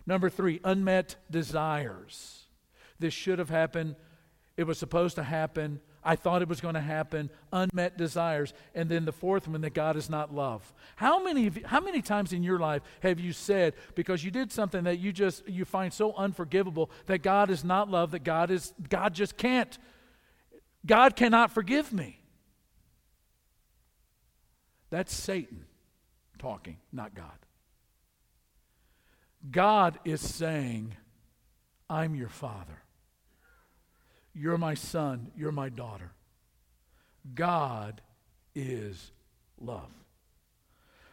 Number 0.06 0.30
three, 0.30 0.60
unmet 0.64 1.16
desires. 1.30 2.46
This 2.98 3.12
should 3.12 3.38
have 3.38 3.50
happened. 3.50 3.96
It 4.56 4.64
was 4.64 4.78
supposed 4.78 5.16
to 5.16 5.22
happen. 5.22 5.80
I 6.08 6.16
thought 6.16 6.40
it 6.40 6.48
was 6.48 6.62
going 6.62 6.74
to 6.74 6.80
happen, 6.80 7.28
unmet 7.52 7.98
desires, 7.98 8.54
and 8.74 8.88
then 8.88 9.04
the 9.04 9.12
fourth 9.12 9.46
one 9.46 9.60
that 9.60 9.74
God 9.74 9.94
is 9.94 10.08
not 10.08 10.34
love. 10.34 10.72
How 10.96 11.22
many 11.22 11.42
you, 11.42 11.52
how 11.66 11.80
many 11.80 12.00
times 12.00 12.32
in 12.32 12.42
your 12.42 12.58
life 12.58 12.80
have 13.02 13.20
you 13.20 13.34
said 13.34 13.74
because 13.94 14.24
you 14.24 14.30
did 14.30 14.50
something 14.50 14.84
that 14.84 15.00
you 15.00 15.12
just 15.12 15.46
you 15.46 15.66
find 15.66 15.92
so 15.92 16.14
unforgivable 16.14 16.90
that 17.06 17.18
God 17.18 17.50
is 17.50 17.62
not 17.62 17.90
love 17.90 18.12
that 18.12 18.24
God 18.24 18.50
is 18.50 18.72
God 18.88 19.12
just 19.12 19.36
can't 19.36 19.76
God 20.86 21.14
cannot 21.14 21.50
forgive 21.50 21.92
me. 21.92 22.18
That's 24.88 25.12
Satan 25.12 25.66
talking, 26.38 26.78
not 26.90 27.14
God. 27.14 27.38
God 29.50 29.98
is 30.06 30.22
saying, 30.22 30.96
I'm 31.90 32.14
your 32.14 32.30
father. 32.30 32.82
You're 34.34 34.58
my 34.58 34.74
son. 34.74 35.30
You're 35.36 35.52
my 35.52 35.68
daughter. 35.68 36.12
God 37.34 38.00
is 38.54 39.12
love. 39.60 39.90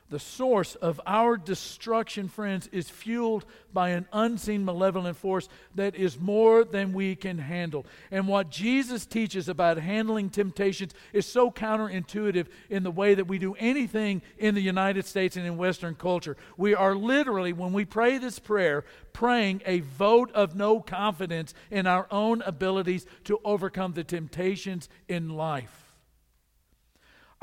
The 0.10 0.20
source 0.20 0.76
of 0.76 1.02
our 1.08 1.36
destruction, 1.36 2.28
friends, 2.28 2.70
is 2.72 2.92
fueled 2.92 3.44
by 3.74 3.90
an 3.90 4.06
unseen 4.14 4.64
malevolent 4.64 5.18
force 5.18 5.50
that 5.74 5.96
is 5.96 6.20
more 6.20 6.64
than 6.64 6.94
we 6.94 7.16
can 7.16 7.40
handle. 7.40 7.88
And 8.12 8.28
what 8.28 8.52
Jesus 8.52 9.08
teaches 9.08 9.50
about 9.50 9.80
handling 9.80 10.30
temptations 10.30 10.94
is 11.12 11.26
so 11.26 11.50
counterintuitive 11.50 12.46
in 12.70 12.84
the 12.84 12.92
way 12.92 13.16
that 13.16 13.28
we 13.28 13.40
do 13.40 13.56
anything 13.56 14.22
in 14.38 14.54
the 14.54 14.62
United 14.62 15.08
States 15.08 15.38
and 15.38 15.46
in 15.46 15.58
Western 15.58 15.96
culture. 15.96 16.38
We 16.56 16.76
are 16.76 16.96
literally, 16.96 17.52
when 17.52 17.74
we 17.74 17.84
pray 17.84 18.20
this 18.20 18.38
prayer, 18.38 18.86
praying 19.12 19.64
a 19.66 19.80
vote 19.80 20.32
of 20.34 20.56
no 20.56 20.82
confidence 20.82 21.56
in 21.72 21.88
our 21.88 22.08
own 22.12 22.44
abilities 22.44 23.08
to 23.24 23.40
overcome 23.44 23.94
the 23.94 24.04
temptations 24.04 24.88
in 25.08 25.30
life. 25.30 25.85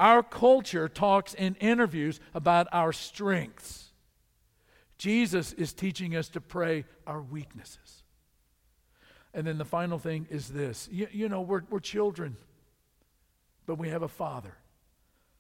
Our 0.02 0.24
culture 0.24 0.88
talks 0.88 1.32
in 1.32 1.54
interviews 1.60 2.18
about 2.34 2.66
our 2.72 2.92
strengths. 2.92 3.92
Jesus 4.98 5.52
is 5.52 5.72
teaching 5.72 6.16
us 6.16 6.28
to 6.30 6.40
pray 6.40 6.86
our 7.06 7.22
weaknesses. 7.22 8.02
And 9.32 9.46
then 9.46 9.58
the 9.58 9.64
final 9.64 10.00
thing 10.00 10.26
is 10.28 10.48
this 10.48 10.88
you, 10.90 11.06
you 11.12 11.28
know, 11.28 11.40
we're, 11.40 11.62
we're 11.70 11.78
children, 11.78 12.36
but 13.64 13.76
we 13.76 13.90
have 13.90 14.02
a 14.02 14.08
father, 14.08 14.56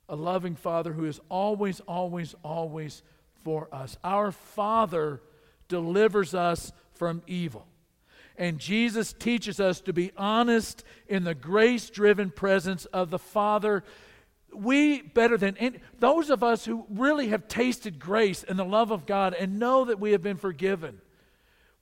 a 0.08 0.14
loving 0.14 0.54
father 0.54 0.92
who 0.92 1.06
is 1.06 1.18
always, 1.28 1.80
always, 1.80 2.36
always 2.44 3.02
for 3.42 3.68
us. 3.72 3.96
Our 4.04 4.30
father 4.30 5.22
delivers 5.66 6.34
us 6.34 6.70
from 6.92 7.22
evil. 7.26 7.66
And 8.38 8.60
Jesus 8.60 9.12
teaches 9.12 9.58
us 9.58 9.80
to 9.80 9.92
be 9.92 10.12
honest 10.16 10.84
in 11.08 11.24
the 11.24 11.34
grace 11.34 11.90
driven 11.90 12.30
presence 12.30 12.84
of 12.86 13.10
the 13.10 13.18
Father 13.18 13.82
we 14.54 15.02
better 15.02 15.36
than 15.36 15.56
any, 15.56 15.78
those 15.98 16.30
of 16.30 16.42
us 16.42 16.64
who 16.64 16.84
really 16.90 17.28
have 17.28 17.48
tasted 17.48 17.98
grace 17.98 18.44
and 18.44 18.58
the 18.58 18.64
love 18.64 18.90
of 18.90 19.06
God 19.06 19.34
and 19.34 19.58
know 19.58 19.84
that 19.84 19.98
we 19.98 20.12
have 20.12 20.22
been 20.22 20.36
forgiven 20.36 21.00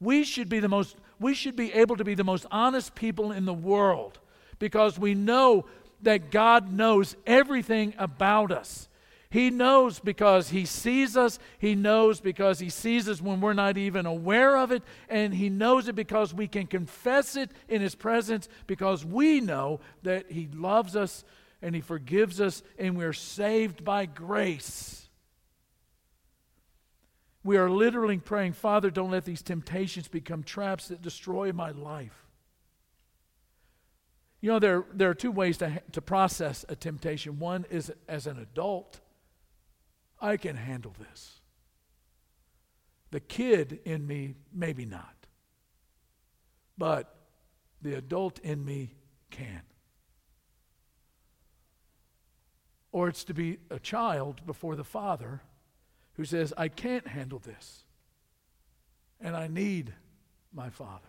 we 0.00 0.24
should 0.24 0.48
be 0.48 0.60
the 0.60 0.68
most 0.68 0.96
we 1.20 1.34
should 1.34 1.54
be 1.56 1.72
able 1.74 1.96
to 1.96 2.04
be 2.04 2.14
the 2.14 2.24
most 2.24 2.46
honest 2.50 2.94
people 2.94 3.30
in 3.30 3.44
the 3.44 3.52
world 3.52 4.18
because 4.58 4.98
we 4.98 5.14
know 5.14 5.66
that 6.02 6.30
God 6.30 6.72
knows 6.72 7.14
everything 7.26 7.92
about 7.98 8.50
us. 8.50 8.88
He 9.28 9.50
knows 9.50 10.00
because 10.00 10.48
he 10.48 10.64
sees 10.64 11.16
us. 11.16 11.38
He 11.58 11.74
knows 11.74 12.20
because 12.20 12.58
he 12.58 12.70
sees 12.70 13.06
us 13.06 13.20
when 13.20 13.40
we're 13.40 13.52
not 13.52 13.76
even 13.76 14.06
aware 14.06 14.56
of 14.56 14.72
it. 14.72 14.82
And 15.08 15.34
he 15.34 15.50
knows 15.50 15.88
it 15.88 15.94
because 15.94 16.34
we 16.34 16.48
can 16.48 16.66
confess 16.66 17.36
it 17.36 17.50
in 17.68 17.80
his 17.80 17.94
presence 17.94 18.48
because 18.66 19.04
we 19.04 19.40
know 19.40 19.80
that 20.02 20.32
he 20.32 20.48
loves 20.54 20.96
us 20.96 21.22
and 21.62 21.74
He 21.74 21.80
forgives 21.80 22.40
us, 22.40 22.62
and 22.78 22.96
we're 22.96 23.12
saved 23.12 23.84
by 23.84 24.06
grace. 24.06 25.08
We 27.42 27.56
are 27.56 27.70
literally 27.70 28.18
praying, 28.18 28.52
Father, 28.52 28.90
don't 28.90 29.10
let 29.10 29.24
these 29.24 29.42
temptations 29.42 30.08
become 30.08 30.42
traps 30.42 30.88
that 30.88 31.00
destroy 31.00 31.52
my 31.52 31.70
life. 31.70 32.26
You 34.40 34.50
know, 34.50 34.58
there, 34.58 34.84
there 34.92 35.10
are 35.10 35.14
two 35.14 35.32
ways 35.32 35.58
to, 35.58 35.82
to 35.92 36.00
process 36.00 36.64
a 36.68 36.76
temptation. 36.76 37.38
One 37.38 37.66
is 37.70 37.92
as 38.08 38.26
an 38.26 38.38
adult, 38.38 39.00
I 40.20 40.36
can 40.36 40.56
handle 40.56 40.94
this. 40.98 41.40
The 43.10 43.20
kid 43.20 43.80
in 43.84 44.06
me, 44.06 44.34
maybe 44.52 44.86
not. 44.86 45.14
But 46.78 47.14
the 47.82 47.94
adult 47.94 48.38
in 48.38 48.64
me 48.64 48.94
can. 49.30 49.62
Or 52.92 53.08
it's 53.08 53.24
to 53.24 53.34
be 53.34 53.58
a 53.70 53.78
child 53.78 54.44
before 54.46 54.76
the 54.76 54.84
father 54.84 55.42
who 56.14 56.24
says, 56.24 56.52
I 56.56 56.68
can't 56.68 57.06
handle 57.06 57.38
this. 57.38 57.84
And 59.20 59.36
I 59.36 59.48
need 59.48 59.92
my 60.52 60.70
father. 60.70 61.06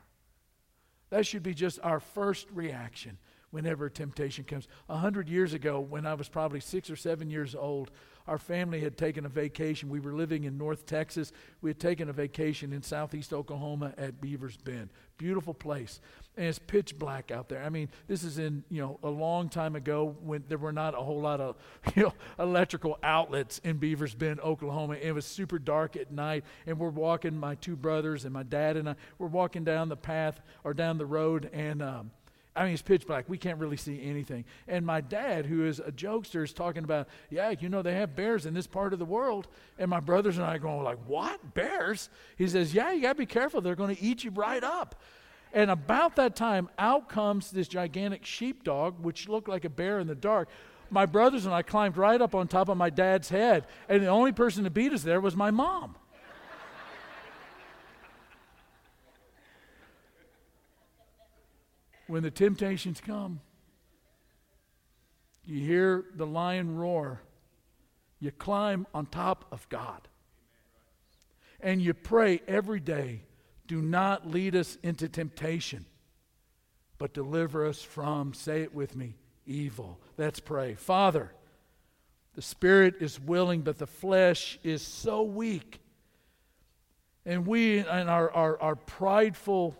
That 1.10 1.26
should 1.26 1.44
be 1.44 1.54
just 1.54 1.80
our 1.84 2.00
first 2.00 2.48
reaction 2.52 3.17
whenever 3.52 3.89
temptation 3.89 4.46
comes. 4.46 4.67
A 4.89 4.98
hundred 4.98 5.30
years 5.30 5.54
ago, 5.54 5.80
when 5.80 6.06
I 6.06 6.13
was 6.13 6.30
probably 6.30 6.62
six 6.62 6.89
or 6.89 6.96
seven 6.96 7.30
years 7.30 7.54
old, 7.54 7.91
our 8.28 8.38
family 8.38 8.80
had 8.80 8.98
taken 8.98 9.26
a 9.26 9.30
vacation. 9.30 9.89
We 9.89 10.00
were 10.00 10.13
living 10.13 10.46
in 10.46 10.58
North 10.58 10.86
Texas. 10.86 11.32
We 11.62 11.70
had 11.70 11.80
taken 11.80 12.10
a 12.10 12.13
vacation 12.13 12.72
in 12.72 12.82
southeast 12.82 13.34
Oklahoma 13.34 13.94
at 13.98 14.22
Beaver's 14.22 14.58
Bend. 14.58 14.89
Beautiful 15.17 15.54
place. 15.54 16.00
And 16.38 16.46
it's 16.46 16.60
pitch 16.60 16.98
black 16.98 17.30
out 17.30 17.50
there. 17.50 17.62
I 17.62 17.70
mean, 17.70 17.89
this 18.08 18.24
is 18.24 18.38
in, 18.38 18.63
you 18.70 18.82
know, 18.82 19.00
a 19.04 19.10
long 19.10 19.50
time 19.50 19.76
ago 19.76 20.15
when 20.22 20.46
there 20.48 20.58
were 20.58 20.72
not 20.72 20.94
a 20.94 21.02
whole 21.02 21.20
lot 21.20 21.41
of, 21.41 21.58
you 21.96 22.04
know, 22.04 22.13
electrical 22.39 22.98
outlets 23.04 23.60
in 23.65 23.78
Beaver's 23.78 24.15
Bend, 24.15 24.39
Oklahoma. 24.39 24.96
It 24.96 25.13
was 25.13 25.26
super 25.26 25.60
dark 25.60 25.98
at 25.98 26.12
night. 26.12 26.46
And 26.65 26.80
we're 26.80 26.89
walking, 26.89 27.38
my 27.38 27.56
two 27.56 27.76
brothers 27.76 28.24
and 28.24 28.34
my 28.34 28.44
dad 28.44 28.78
and 28.78 28.89
I, 28.89 28.96
we're 29.20 29.28
walking 29.28 29.65
down 29.65 29.89
the 29.89 29.98
path 29.98 30.39
or 30.63 30.74
down 30.74 30.98
the 30.98 31.06
road 31.06 31.50
and, 31.52 31.82
um, 31.82 32.12
I 32.56 32.65
mean, 32.65 32.74
it's 32.74 32.82
pitch 32.82 33.08
black. 33.08 33.30
We 33.30 33.38
can't 33.38 33.60
really 33.60 33.78
see 33.78 34.02
anything. 34.04 34.44
And 34.67 34.86
my 34.86 35.00
dad, 35.00 35.46
who 35.46 35.65
is 35.65 35.80
a 35.80 35.91
jokester, 35.91 36.44
is 36.44 36.52
talking 36.52 36.84
about, 36.84 37.08
yeah, 37.30 37.54
you 37.58 37.70
know, 37.70 37.82
they 37.82 37.94
have 37.94 38.13
bears 38.13 38.46
in 38.46 38.54
this 38.54 38.67
part 38.67 38.91
of 38.91 39.00
the 39.00 39.06
world. 39.06 39.48
And 39.80 39.89
my 39.89 40.02
brothers 40.02 40.38
and 40.38 40.46
I 40.46 40.56
are 40.56 40.60
going 40.60 40.84
like, 40.84 40.98
what? 41.08 41.54
Bears? 41.54 42.10
He 42.38 42.48
says, 42.48 42.74
yeah, 42.74 42.91
you 42.91 43.02
got 43.02 43.13
to 43.13 43.15
be 43.15 43.26
careful. 43.26 43.62
They're 43.62 43.76
going 43.76 43.96
to 43.96 44.02
eat 44.02 44.26
you 44.26 44.32
right 44.32 44.63
up. 44.63 45.02
And 45.53 45.69
about 45.69 46.15
that 46.15 46.35
time, 46.35 46.69
out 46.79 47.07
comes 47.09 47.51
this 47.51 47.67
gigantic 47.67 48.25
sheepdog, 48.25 49.03
which 49.03 49.27
looked 49.27 49.49
like 49.49 49.65
a 49.65 49.69
bear 49.69 49.99
in 49.99 50.07
the 50.07 50.15
dark. 50.15 50.47
My 50.89 51.05
brothers 51.05 51.45
and 51.45 51.53
I 51.53 51.61
climbed 51.61 51.97
right 51.97 52.21
up 52.21 52.33
on 52.35 52.47
top 52.47 52.69
of 52.69 52.77
my 52.77 52.89
dad's 52.89 53.27
head. 53.29 53.65
And 53.89 54.01
the 54.01 54.07
only 54.07 54.31
person 54.31 54.63
to 54.63 54.69
beat 54.69 54.93
us 54.93 55.03
there 55.03 55.19
was 55.19 55.35
my 55.35 55.51
mom. 55.51 55.97
when 62.07 62.23
the 62.23 62.31
temptations 62.31 63.01
come, 63.01 63.41
you 65.43 65.59
hear 65.59 66.05
the 66.15 66.27
lion 66.27 66.77
roar, 66.77 67.23
you 68.19 68.31
climb 68.31 68.87
on 68.93 69.05
top 69.05 69.43
of 69.51 69.67
God. 69.67 70.07
And 71.59 71.81
you 71.81 71.93
pray 71.93 72.39
every 72.47 72.79
day 72.79 73.23
do 73.71 73.81
not 73.81 74.29
lead 74.29 74.53
us 74.53 74.77
into 74.84 75.07
temptation, 75.07 75.86
but 76.97 77.13
deliver 77.13 77.65
us 77.65 77.81
from, 77.81 78.34
say 78.34 78.63
it 78.63 78.75
with 78.75 78.97
me, 78.97 79.15
evil. 79.45 79.97
Let's 80.17 80.41
pray. 80.41 80.75
Father, 80.75 81.31
the 82.36 82.41
spirit 82.41 82.95
is 82.99 83.17
willing, 83.17 83.62
but 83.62 83.77
the 83.77 83.88
flesh 83.88 84.60
is 84.62 84.81
so 84.81 85.23
weak. 85.23 85.79
And 87.25 87.47
we, 87.47 87.79
in 87.79 87.86
our, 87.88 88.29
our, 88.31 88.62
our 88.62 88.75
prideful 88.75 89.77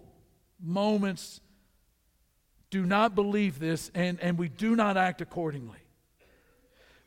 moments, 0.58 1.42
do 2.70 2.86
not 2.86 3.14
believe 3.14 3.60
this 3.60 3.92
and, 3.94 4.22
and 4.22 4.38
we 4.38 4.48
do 4.48 4.74
not 4.74 4.96
act 4.96 5.20
accordingly. 5.20 5.80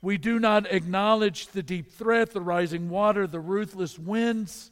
We 0.03 0.19
do 0.19 0.39
not 0.39 0.71
acknowledge 0.71 1.47
the 1.47 1.63
deep 1.63 1.93
threat, 1.93 2.33
the 2.33 2.43
rising 2.43 2.91
water, 2.91 3.27
the 3.27 3.41
ruthless 3.41 3.99
winds. 3.99 4.71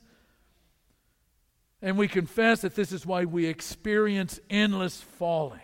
And 1.82 1.98
we 1.98 2.06
confess 2.06 2.60
that 2.60 2.76
this 2.76 2.92
is 2.92 3.04
why 3.04 3.24
we 3.24 3.46
experience 3.46 4.38
endless 4.48 5.00
falling. 5.00 5.60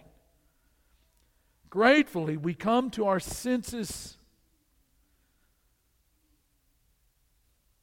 Gratefully, 1.70 2.36
we 2.36 2.54
come 2.54 2.90
to 2.90 3.06
our 3.06 3.20
senses. 3.20 4.16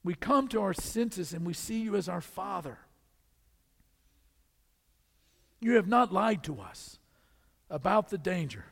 We 0.04 0.16
come 0.16 0.50
to 0.50 0.62
our 0.62 0.74
senses 0.74 1.34
and 1.34 1.46
we 1.46 1.54
see 1.54 1.80
you 1.80 1.96
as 1.96 2.10
our 2.10 2.22
Father. 2.22 2.80
You 5.62 5.76
have 5.76 5.88
not 5.88 6.12
lied 6.12 6.44
to 6.44 6.60
us 6.60 7.00
about 7.70 8.10
the 8.10 8.18
danger. 8.18 8.66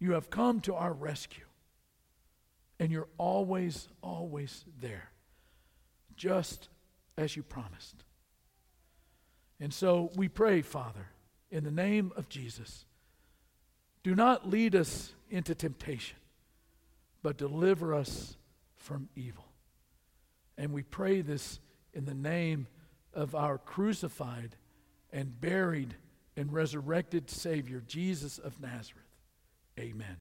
You 0.00 0.12
have 0.12 0.30
come 0.30 0.60
to 0.62 0.74
our 0.74 0.92
rescue. 0.92 1.44
And 2.80 2.90
you're 2.90 3.08
always, 3.18 3.88
always 4.02 4.64
there, 4.80 5.10
just 6.16 6.68
as 7.18 7.36
you 7.36 7.42
promised. 7.42 8.04
And 9.60 9.74
so 9.74 10.10
we 10.14 10.28
pray, 10.28 10.62
Father, 10.62 11.08
in 11.50 11.64
the 11.64 11.70
name 11.70 12.12
of 12.16 12.28
Jesus, 12.28 12.86
do 14.02 14.14
not 14.14 14.48
lead 14.48 14.74
us 14.74 15.12
into 15.28 15.54
temptation, 15.54 16.16
but 17.22 17.36
deliver 17.36 17.92
us 17.92 18.36
from 18.76 19.08
evil. 19.16 19.44
And 20.56 20.72
we 20.72 20.82
pray 20.82 21.20
this 21.20 21.58
in 21.92 22.06
the 22.06 22.14
name 22.14 22.68
of 23.12 23.34
our 23.34 23.58
crucified 23.58 24.56
and 25.12 25.40
buried 25.40 25.94
and 26.36 26.52
resurrected 26.52 27.28
Savior, 27.28 27.82
Jesus 27.86 28.38
of 28.38 28.60
Nazareth. 28.60 29.04
Amen. 29.78 30.16